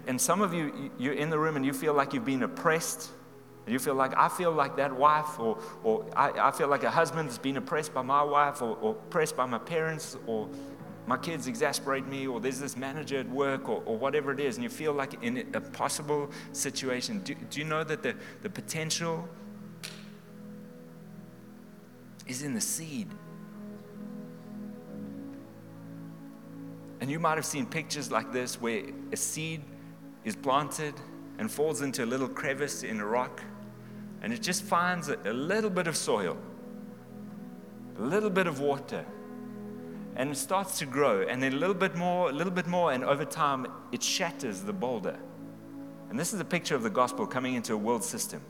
And 0.08 0.20
some 0.20 0.42
of 0.42 0.54
you, 0.54 0.92
you're 0.98 1.14
in 1.14 1.30
the 1.30 1.40
room 1.40 1.56
and 1.56 1.66
you 1.66 1.74
feel 1.74 1.94
like 1.94 2.14
you've 2.14 2.26
been 2.26 2.44
oppressed. 2.44 3.10
And 3.66 3.74
you 3.74 3.80
feel 3.80 3.96
like, 3.96 4.18
I 4.18 4.28
feel 4.28 4.52
like 4.52 4.78
that 4.78 4.94
wife, 4.94 5.40
or, 5.40 5.60
or 5.84 6.06
I, 6.16 6.48
I 6.48 6.52
feel 6.52 6.68
like 6.68 6.84
a 6.84 6.90
husband 6.90 7.30
has 7.30 7.38
been 7.38 7.58
oppressed 7.58 7.94
by 7.94 8.02
my 8.02 8.24
wife, 8.24 8.62
or, 8.62 8.76
or 8.82 8.92
oppressed 8.92 9.38
by 9.38 9.46
my 9.46 9.60
parents, 9.60 10.18
or 10.26 10.50
my 11.12 11.18
kids 11.18 11.46
exasperate 11.46 12.08
me, 12.08 12.26
or 12.26 12.40
there's 12.40 12.62
this 12.62 12.78
manager 12.78 13.20
at 13.20 13.28
work, 13.28 13.68
or, 13.68 13.84
or 13.86 13.98
whatever 13.98 14.32
it 14.32 14.40
is, 14.40 14.56
and 14.56 14.64
you 14.64 14.70
feel 14.70 14.94
like 14.94 15.22
in 15.22 15.46
a 15.54 15.60
possible 15.60 16.32
situation, 16.54 17.20
do, 17.20 17.36
do 17.36 17.60
you 17.60 17.66
know 17.66 17.84
that 17.84 18.02
the, 18.02 18.16
the 18.44 18.50
potential 18.50 19.28
is 22.28 22.44
in 22.44 22.54
the 22.54 22.62
seed? 22.62 23.10
And 27.02 27.12
you 27.12 27.20
might 27.20 27.36
have 27.36 27.46
seen 27.46 27.66
pictures 27.66 28.10
like 28.10 28.32
this 28.32 28.62
where 28.62 28.84
a 29.12 29.18
seed 29.18 29.64
is 30.24 30.38
planted 30.38 30.94
and 31.40 31.52
falls 31.52 31.82
into 31.82 32.06
a 32.06 32.08
little 32.08 32.30
crevice 32.30 32.84
in 32.84 33.02
a 33.02 33.06
rock, 33.06 33.44
and 34.22 34.32
it 34.32 34.42
just 34.42 34.64
finds 34.64 35.10
a, 35.10 35.18
a 35.26 35.34
little 35.34 35.70
bit 35.70 35.88
of 35.88 35.98
soil, 35.98 36.38
a 38.00 38.02
little 38.02 38.30
bit 38.30 38.48
of 38.48 38.62
water 38.62 39.06
and 40.16 40.32
it 40.32 40.38
starts 40.38 40.80
to 40.80 40.86
grow, 40.86 41.22
and 41.22 41.42
then 41.42 41.54
a 41.54 41.56
little 41.56 41.76
bit 41.76 41.96
more, 41.96 42.30
a 42.30 42.34
little 42.34 42.54
bit 42.54 42.68
more, 42.68 42.92
and 42.92 43.04
over 43.04 43.26
time 43.26 43.68
it 43.92 44.04
shatters 44.04 44.62
the 44.62 44.74
boulder. 44.74 45.18
And 46.10 46.20
this 46.20 46.34
is 46.34 46.40
a 46.40 46.46
picture 46.46 46.76
of 46.76 46.84
the 46.84 46.90
gospel 46.90 47.26
coming 47.26 47.56
into 47.56 47.74
a 47.74 47.78
world 47.78 48.04
system. 48.04 48.42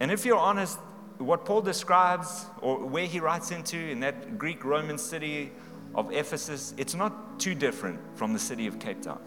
And 0.00 0.10
if 0.10 0.24
you're 0.24 0.38
honest, 0.38 0.78
what 1.18 1.44
Paul 1.44 1.60
describes, 1.60 2.46
or 2.60 2.78
where 2.78 3.06
he 3.06 3.20
writes 3.20 3.50
into 3.50 3.78
in 3.78 4.00
that 4.00 4.38
Greek 4.38 4.64
Roman 4.64 4.98
city 4.98 5.52
of 5.94 6.12
Ephesus, 6.12 6.74
it's 6.76 6.94
not 6.94 7.38
too 7.38 7.54
different 7.54 8.00
from 8.16 8.32
the 8.32 8.38
city 8.38 8.66
of 8.66 8.78
Cape 8.78 9.02
Town. 9.02 9.20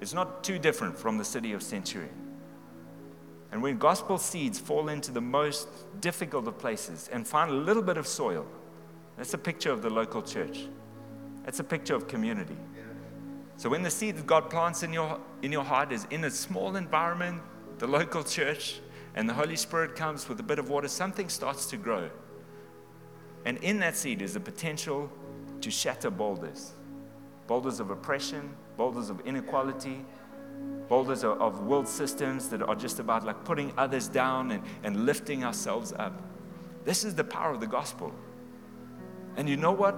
It's 0.00 0.14
not 0.14 0.42
too 0.42 0.58
different 0.58 0.98
from 0.98 1.18
the 1.18 1.24
city 1.24 1.52
of 1.52 1.62
Centurion. 1.62 2.14
And 3.52 3.62
when 3.62 3.78
gospel 3.78 4.18
seeds 4.18 4.58
fall 4.58 4.88
into 4.88 5.12
the 5.12 5.20
most 5.20 5.68
difficult 6.00 6.48
of 6.48 6.58
places 6.58 7.08
and 7.12 7.26
find 7.26 7.50
a 7.50 7.54
little 7.54 7.82
bit 7.82 7.96
of 7.96 8.06
soil, 8.06 8.46
that's 9.16 9.34
a 9.34 9.38
picture 9.38 9.70
of 9.70 9.82
the 9.82 9.90
local 9.90 10.22
church. 10.22 10.66
That's 11.44 11.60
a 11.60 11.64
picture 11.64 11.94
of 11.94 12.08
community. 12.08 12.56
So 13.56 13.70
when 13.70 13.82
the 13.82 13.90
seed 13.90 14.16
that 14.16 14.26
God 14.26 14.50
plants 14.50 14.82
in 14.82 14.92
your, 14.92 15.18
in 15.42 15.50
your 15.50 15.64
heart 15.64 15.92
is 15.92 16.06
in 16.10 16.24
a 16.24 16.30
small 16.30 16.76
environment, 16.76 17.40
the 17.78 17.86
local 17.86 18.22
church, 18.22 18.80
and 19.14 19.28
the 19.28 19.32
Holy 19.32 19.56
Spirit 19.56 19.96
comes 19.96 20.28
with 20.28 20.38
a 20.40 20.42
bit 20.42 20.58
of 20.58 20.68
water, 20.68 20.88
something 20.88 21.28
starts 21.30 21.66
to 21.66 21.76
grow. 21.78 22.10
And 23.46 23.56
in 23.58 23.78
that 23.78 23.96
seed 23.96 24.20
is 24.20 24.34
the 24.34 24.40
potential 24.40 25.10
to 25.60 25.70
shatter 25.70 26.10
boulders 26.10 26.72
boulders 27.46 27.78
of 27.78 27.90
oppression, 27.90 28.54
boulders 28.76 29.08
of 29.08 29.20
inequality, 29.20 30.04
boulders 30.88 31.22
of, 31.22 31.40
of 31.40 31.62
world 31.62 31.86
systems 31.86 32.48
that 32.48 32.60
are 32.60 32.74
just 32.74 32.98
about 32.98 33.24
like 33.24 33.44
putting 33.44 33.72
others 33.78 34.08
down 34.08 34.50
and, 34.50 34.64
and 34.82 35.06
lifting 35.06 35.44
ourselves 35.44 35.92
up. 35.92 36.20
This 36.84 37.04
is 37.04 37.14
the 37.14 37.22
power 37.22 37.52
of 37.52 37.60
the 37.60 37.66
gospel. 37.68 38.12
And 39.36 39.48
you 39.48 39.56
know 39.56 39.72
what? 39.72 39.96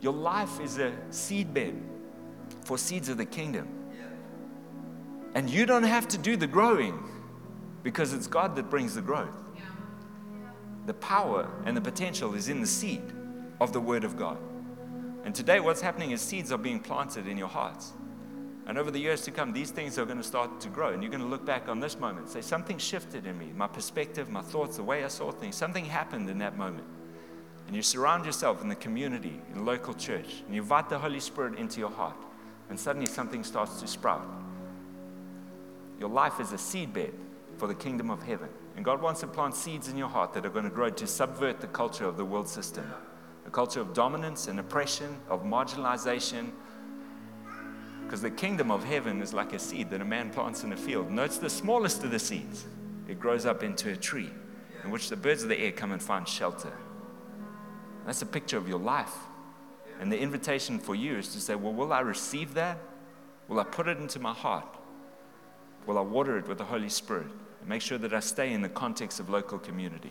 Your 0.00 0.12
life 0.12 0.60
is 0.60 0.78
a 0.78 0.92
seedbed 1.10 1.80
for 2.64 2.78
seeds 2.78 3.08
of 3.08 3.16
the 3.16 3.24
kingdom. 3.24 3.68
And 5.34 5.48
you 5.48 5.66
don't 5.66 5.84
have 5.84 6.08
to 6.08 6.18
do 6.18 6.36
the 6.36 6.46
growing 6.46 6.98
because 7.82 8.12
it's 8.12 8.26
God 8.26 8.56
that 8.56 8.70
brings 8.70 8.94
the 8.94 9.02
growth. 9.02 9.36
The 10.86 10.94
power 10.94 11.48
and 11.64 11.76
the 11.76 11.80
potential 11.80 12.34
is 12.34 12.48
in 12.48 12.60
the 12.60 12.66
seed 12.66 13.02
of 13.60 13.72
the 13.72 13.80
Word 13.80 14.04
of 14.04 14.16
God. 14.16 14.38
And 15.24 15.34
today, 15.34 15.60
what's 15.60 15.82
happening 15.82 16.12
is 16.12 16.22
seeds 16.22 16.50
are 16.50 16.58
being 16.58 16.80
planted 16.80 17.28
in 17.28 17.36
your 17.36 17.48
hearts. 17.48 17.92
And 18.66 18.78
over 18.78 18.90
the 18.90 18.98
years 18.98 19.22
to 19.22 19.30
come, 19.30 19.52
these 19.52 19.70
things 19.70 19.98
are 19.98 20.06
going 20.06 20.18
to 20.18 20.24
start 20.24 20.60
to 20.60 20.68
grow. 20.68 20.92
And 20.92 21.02
you're 21.02 21.10
going 21.10 21.22
to 21.22 21.28
look 21.28 21.44
back 21.44 21.68
on 21.68 21.80
this 21.80 21.98
moment 21.98 22.28
say, 22.28 22.40
Something 22.40 22.78
shifted 22.78 23.26
in 23.26 23.38
me. 23.38 23.52
My 23.54 23.66
perspective, 23.66 24.30
my 24.30 24.42
thoughts, 24.42 24.76
the 24.76 24.82
way 24.82 25.04
I 25.04 25.08
saw 25.08 25.30
things. 25.30 25.56
Something 25.56 25.84
happened 25.84 26.30
in 26.30 26.38
that 26.38 26.56
moment 26.56 26.86
and 27.68 27.76
you 27.76 27.82
surround 27.82 28.24
yourself 28.24 28.62
in 28.62 28.68
the 28.68 28.74
community, 28.74 29.40
in 29.54 29.64
local 29.64 29.92
church, 29.92 30.42
and 30.46 30.54
you 30.54 30.62
invite 30.62 30.88
the 30.88 30.98
Holy 30.98 31.20
Spirit 31.20 31.58
into 31.58 31.78
your 31.78 31.90
heart, 31.90 32.16
and 32.70 32.80
suddenly 32.80 33.06
something 33.06 33.44
starts 33.44 33.78
to 33.80 33.86
sprout. 33.86 34.26
Your 36.00 36.08
life 36.08 36.40
is 36.40 36.52
a 36.52 36.56
seedbed 36.56 37.12
for 37.58 37.68
the 37.68 37.74
kingdom 37.74 38.10
of 38.10 38.22
heaven. 38.22 38.48
And 38.76 38.84
God 38.84 39.02
wants 39.02 39.20
to 39.20 39.26
plant 39.26 39.54
seeds 39.54 39.88
in 39.88 39.98
your 39.98 40.08
heart 40.08 40.32
that 40.32 40.46
are 40.46 40.50
going 40.50 40.64
to 40.64 40.70
grow 40.70 40.88
to 40.88 41.06
subvert 41.06 41.60
the 41.60 41.66
culture 41.66 42.06
of 42.06 42.16
the 42.16 42.24
world 42.24 42.48
system 42.48 42.90
a 43.46 43.50
culture 43.50 43.80
of 43.80 43.94
dominance 43.94 44.46
and 44.46 44.60
oppression, 44.60 45.16
of 45.30 45.42
marginalization. 45.42 46.50
Because 48.04 48.20
the 48.20 48.30
kingdom 48.30 48.70
of 48.70 48.84
heaven 48.84 49.22
is 49.22 49.32
like 49.32 49.54
a 49.54 49.58
seed 49.58 49.88
that 49.88 50.02
a 50.02 50.04
man 50.04 50.28
plants 50.28 50.64
in 50.64 50.72
a 50.72 50.76
field. 50.76 51.10
No, 51.10 51.24
it's 51.24 51.38
the 51.38 51.48
smallest 51.48 52.04
of 52.04 52.10
the 52.10 52.18
seeds. 52.18 52.66
It 53.08 53.18
grows 53.18 53.46
up 53.46 53.62
into 53.62 53.90
a 53.90 53.96
tree 53.96 54.30
in 54.84 54.90
which 54.90 55.08
the 55.08 55.16
birds 55.16 55.42
of 55.42 55.48
the 55.48 55.58
air 55.58 55.72
come 55.72 55.92
and 55.92 56.02
find 56.02 56.28
shelter. 56.28 56.72
That's 58.08 58.22
a 58.22 58.26
picture 58.26 58.56
of 58.56 58.66
your 58.66 58.78
life. 58.78 59.14
And 60.00 60.10
the 60.10 60.18
invitation 60.18 60.78
for 60.78 60.94
you 60.94 61.16
is 61.16 61.28
to 61.34 61.40
say, 61.42 61.54
well, 61.54 61.74
will 61.74 61.92
I 61.92 62.00
receive 62.00 62.54
that? 62.54 62.78
Will 63.48 63.60
I 63.60 63.64
put 63.64 63.86
it 63.86 63.98
into 63.98 64.18
my 64.18 64.32
heart? 64.32 64.64
Will 65.84 65.98
I 65.98 66.00
water 66.00 66.38
it 66.38 66.48
with 66.48 66.56
the 66.56 66.64
Holy 66.64 66.88
Spirit? 66.88 67.26
And 67.60 67.68
make 67.68 67.82
sure 67.82 67.98
that 67.98 68.14
I 68.14 68.20
stay 68.20 68.54
in 68.54 68.62
the 68.62 68.68
context 68.70 69.20
of 69.20 69.28
local 69.28 69.58
community. 69.58 70.10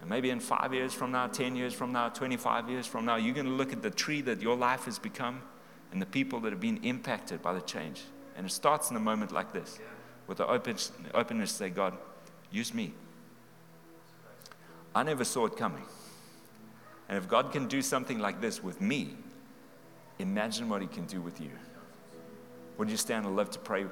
And 0.00 0.08
maybe 0.08 0.30
in 0.30 0.38
five 0.38 0.72
years 0.72 0.94
from 0.94 1.10
now, 1.10 1.26
10 1.26 1.56
years 1.56 1.74
from 1.74 1.90
now, 1.90 2.10
25 2.10 2.70
years 2.70 2.86
from 2.86 3.04
now, 3.04 3.16
you're 3.16 3.34
going 3.34 3.46
to 3.46 3.52
look 3.52 3.72
at 3.72 3.82
the 3.82 3.90
tree 3.90 4.20
that 4.20 4.40
your 4.40 4.56
life 4.56 4.84
has 4.84 5.00
become 5.00 5.42
and 5.90 6.00
the 6.00 6.06
people 6.06 6.38
that 6.42 6.52
have 6.52 6.60
been 6.60 6.78
impacted 6.84 7.42
by 7.42 7.54
the 7.54 7.60
change. 7.62 8.02
And 8.36 8.46
it 8.46 8.50
starts 8.50 8.92
in 8.92 8.96
a 8.96 9.00
moment 9.00 9.32
like 9.32 9.52
this 9.52 9.80
with 10.28 10.38
the 10.38 10.46
openness 10.46 10.92
to 11.50 11.56
say, 11.56 11.70
God, 11.70 11.98
use 12.52 12.72
me. 12.72 12.92
I 14.94 15.02
never 15.02 15.24
saw 15.24 15.46
it 15.46 15.56
coming. 15.56 15.82
And 17.08 17.16
if 17.16 17.28
God 17.28 17.52
can 17.52 17.66
do 17.68 17.80
something 17.80 18.18
like 18.18 18.40
this 18.40 18.62
with 18.62 18.80
me, 18.80 19.16
imagine 20.18 20.68
what 20.68 20.82
He 20.82 20.88
can 20.88 21.06
do 21.06 21.20
with 21.20 21.40
you. 21.40 21.50
Would 22.76 22.90
you 22.90 22.96
stand? 22.96 23.26
I'd 23.26 23.32
love 23.32 23.50
to 23.50 23.58
pray 23.58 23.86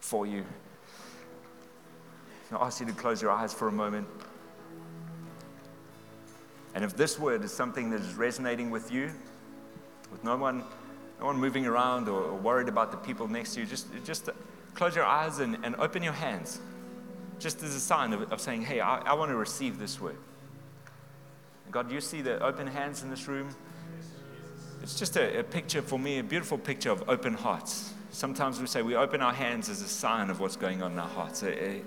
for 0.00 0.26
you. 0.26 0.44
I'll 2.52 2.64
ask 2.64 2.80
you 2.80 2.86
to 2.86 2.92
close 2.92 3.20
your 3.20 3.30
eyes 3.30 3.52
for 3.52 3.68
a 3.68 3.72
moment. 3.72 4.06
And 6.74 6.84
if 6.84 6.96
this 6.96 7.18
word 7.18 7.42
is 7.42 7.52
something 7.52 7.90
that 7.90 8.00
is 8.00 8.14
resonating 8.14 8.70
with 8.70 8.92
you, 8.92 9.10
with 10.10 10.22
no 10.22 10.36
one, 10.36 10.64
no 11.18 11.26
one 11.26 11.38
moving 11.38 11.66
around 11.66 12.08
or, 12.08 12.22
or 12.22 12.36
worried 12.36 12.68
about 12.68 12.90
the 12.90 12.96
people 12.98 13.26
next 13.26 13.54
to 13.54 13.60
you, 13.60 13.66
just, 13.66 13.86
just 14.04 14.28
close 14.74 14.94
your 14.94 15.04
eyes 15.04 15.38
and, 15.38 15.56
and 15.64 15.74
open 15.76 16.02
your 16.02 16.12
hands, 16.12 16.60
just 17.38 17.62
as 17.62 17.74
a 17.74 17.80
sign 17.80 18.12
of, 18.12 18.30
of 18.32 18.40
saying, 18.40 18.62
hey, 18.62 18.80
I, 18.80 18.98
I 18.98 19.14
want 19.14 19.30
to 19.30 19.36
receive 19.36 19.78
this 19.78 20.00
word. 20.00 20.18
God, 21.70 21.90
you 21.90 22.00
see 22.00 22.22
the 22.22 22.42
open 22.42 22.66
hands 22.66 23.02
in 23.02 23.10
this 23.10 23.28
room? 23.28 23.48
It's 24.82 24.98
just 24.98 25.16
a, 25.16 25.40
a, 25.40 25.42
picture 25.42 25.82
for 25.82 25.98
me, 25.98 26.18
a 26.18 26.22
beautiful 26.22 26.58
picture 26.58 26.90
of 26.90 27.08
open 27.08 27.34
hearts. 27.34 27.92
Sometimes 28.10 28.60
we 28.60 28.66
say 28.66 28.82
we 28.82 28.94
open 28.94 29.20
our 29.20 29.32
hands 29.32 29.68
as 29.68 29.82
a 29.82 29.88
sign 29.88 30.30
of 30.30 30.38
what's 30.38 30.56
going 30.56 30.82
on 30.82 30.92
in 30.92 30.98
our 30.98 31.08
hearts. 31.08 31.42
Eh, 31.42 31.48
eh. 31.48 31.78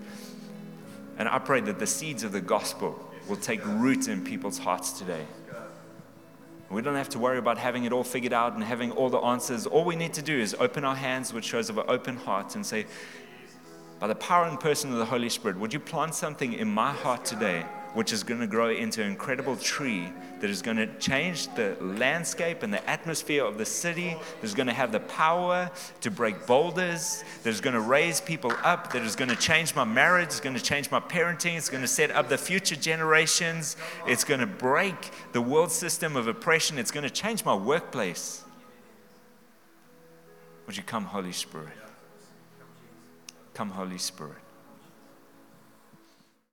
And 1.17 1.29
I 1.29 1.39
pray 1.39 1.61
that 1.61 1.79
the 1.79 1.87
seeds 1.87 2.23
of 2.23 2.31
the 2.31 2.41
gospel 2.41 2.99
will 3.27 3.37
take 3.37 3.65
root 3.65 4.07
in 4.07 4.23
people's 4.23 4.57
hearts 4.57 4.91
today. 4.91 5.25
We 6.69 6.83
don't 6.83 6.95
have 6.95 7.09
to 7.09 7.19
worry 7.19 7.39
about 7.39 7.57
having 7.57 7.85
it 7.85 7.91
all 7.91 8.03
figured 8.03 8.33
out 8.33 8.53
and 8.53 8.63
having 8.63 8.91
all 8.91 9.09
the 9.09 9.17
answers. 9.17 9.65
All 9.65 9.83
we 9.83 9.95
need 9.95 10.13
to 10.13 10.21
do 10.21 10.37
is 10.37 10.55
open 10.59 10.83
our 10.83 10.95
hands, 10.95 11.33
which 11.33 11.45
shows 11.45 11.69
of 11.69 11.79
an 11.79 11.85
open 11.87 12.15
heart, 12.15 12.55
and 12.55 12.63
say, 12.63 12.85
by 13.99 14.07
the 14.07 14.15
power 14.15 14.45
and 14.45 14.59
person 14.59 14.91
of 14.91 14.99
the 14.99 15.05
Holy 15.05 15.29
Spirit, 15.29 15.57
would 15.57 15.73
you 15.73 15.79
plant 15.79 16.13
something 16.13 16.53
in 16.53 16.67
my 16.67 16.91
heart 16.91 17.25
today 17.25 17.65
which 17.93 18.13
is 18.13 18.23
going 18.23 18.39
to 18.39 18.47
grow 18.47 18.69
into 18.69 19.01
an 19.01 19.09
incredible 19.09 19.55
tree 19.55 20.11
that 20.39 20.49
is 20.49 20.61
going 20.61 20.77
to 20.77 20.87
change 20.99 21.47
the 21.55 21.75
landscape 21.81 22.63
and 22.63 22.73
the 22.73 22.89
atmosphere 22.89 23.43
of 23.43 23.57
the 23.57 23.65
city, 23.65 24.15
that 24.39 24.43
is 24.43 24.53
going 24.53 24.67
to 24.67 24.73
have 24.73 24.91
the 24.91 24.99
power 25.01 25.69
to 26.01 26.11
break 26.11 26.45
boulders, 26.45 27.23
that 27.43 27.49
is 27.49 27.61
going 27.61 27.73
to 27.73 27.81
raise 27.81 28.21
people 28.21 28.51
up, 28.63 28.93
that 28.93 29.01
is 29.01 29.15
going 29.15 29.29
to 29.29 29.35
change 29.35 29.75
my 29.75 29.83
marriage, 29.83 30.27
it's 30.27 30.39
going 30.39 30.55
to 30.55 30.63
change 30.63 30.91
my 30.91 30.99
parenting, 30.99 31.57
it's 31.57 31.69
going 31.69 31.81
to 31.81 31.87
set 31.87 32.11
up 32.11 32.29
the 32.29 32.37
future 32.37 32.75
generations, 32.75 33.75
it's 34.07 34.23
going 34.23 34.39
to 34.39 34.47
break 34.47 35.11
the 35.33 35.41
world 35.41 35.71
system 35.71 36.15
of 36.15 36.27
oppression, 36.27 36.77
it's 36.77 36.91
going 36.91 37.03
to 37.03 37.09
change 37.09 37.43
my 37.43 37.55
workplace. 37.55 38.43
Would 40.67 40.77
you 40.77 40.83
come, 40.83 41.05
Holy 41.05 41.31
Spirit? 41.31 41.73
Come, 43.55 43.71
Holy 43.71 43.97
Spirit. 43.97 44.37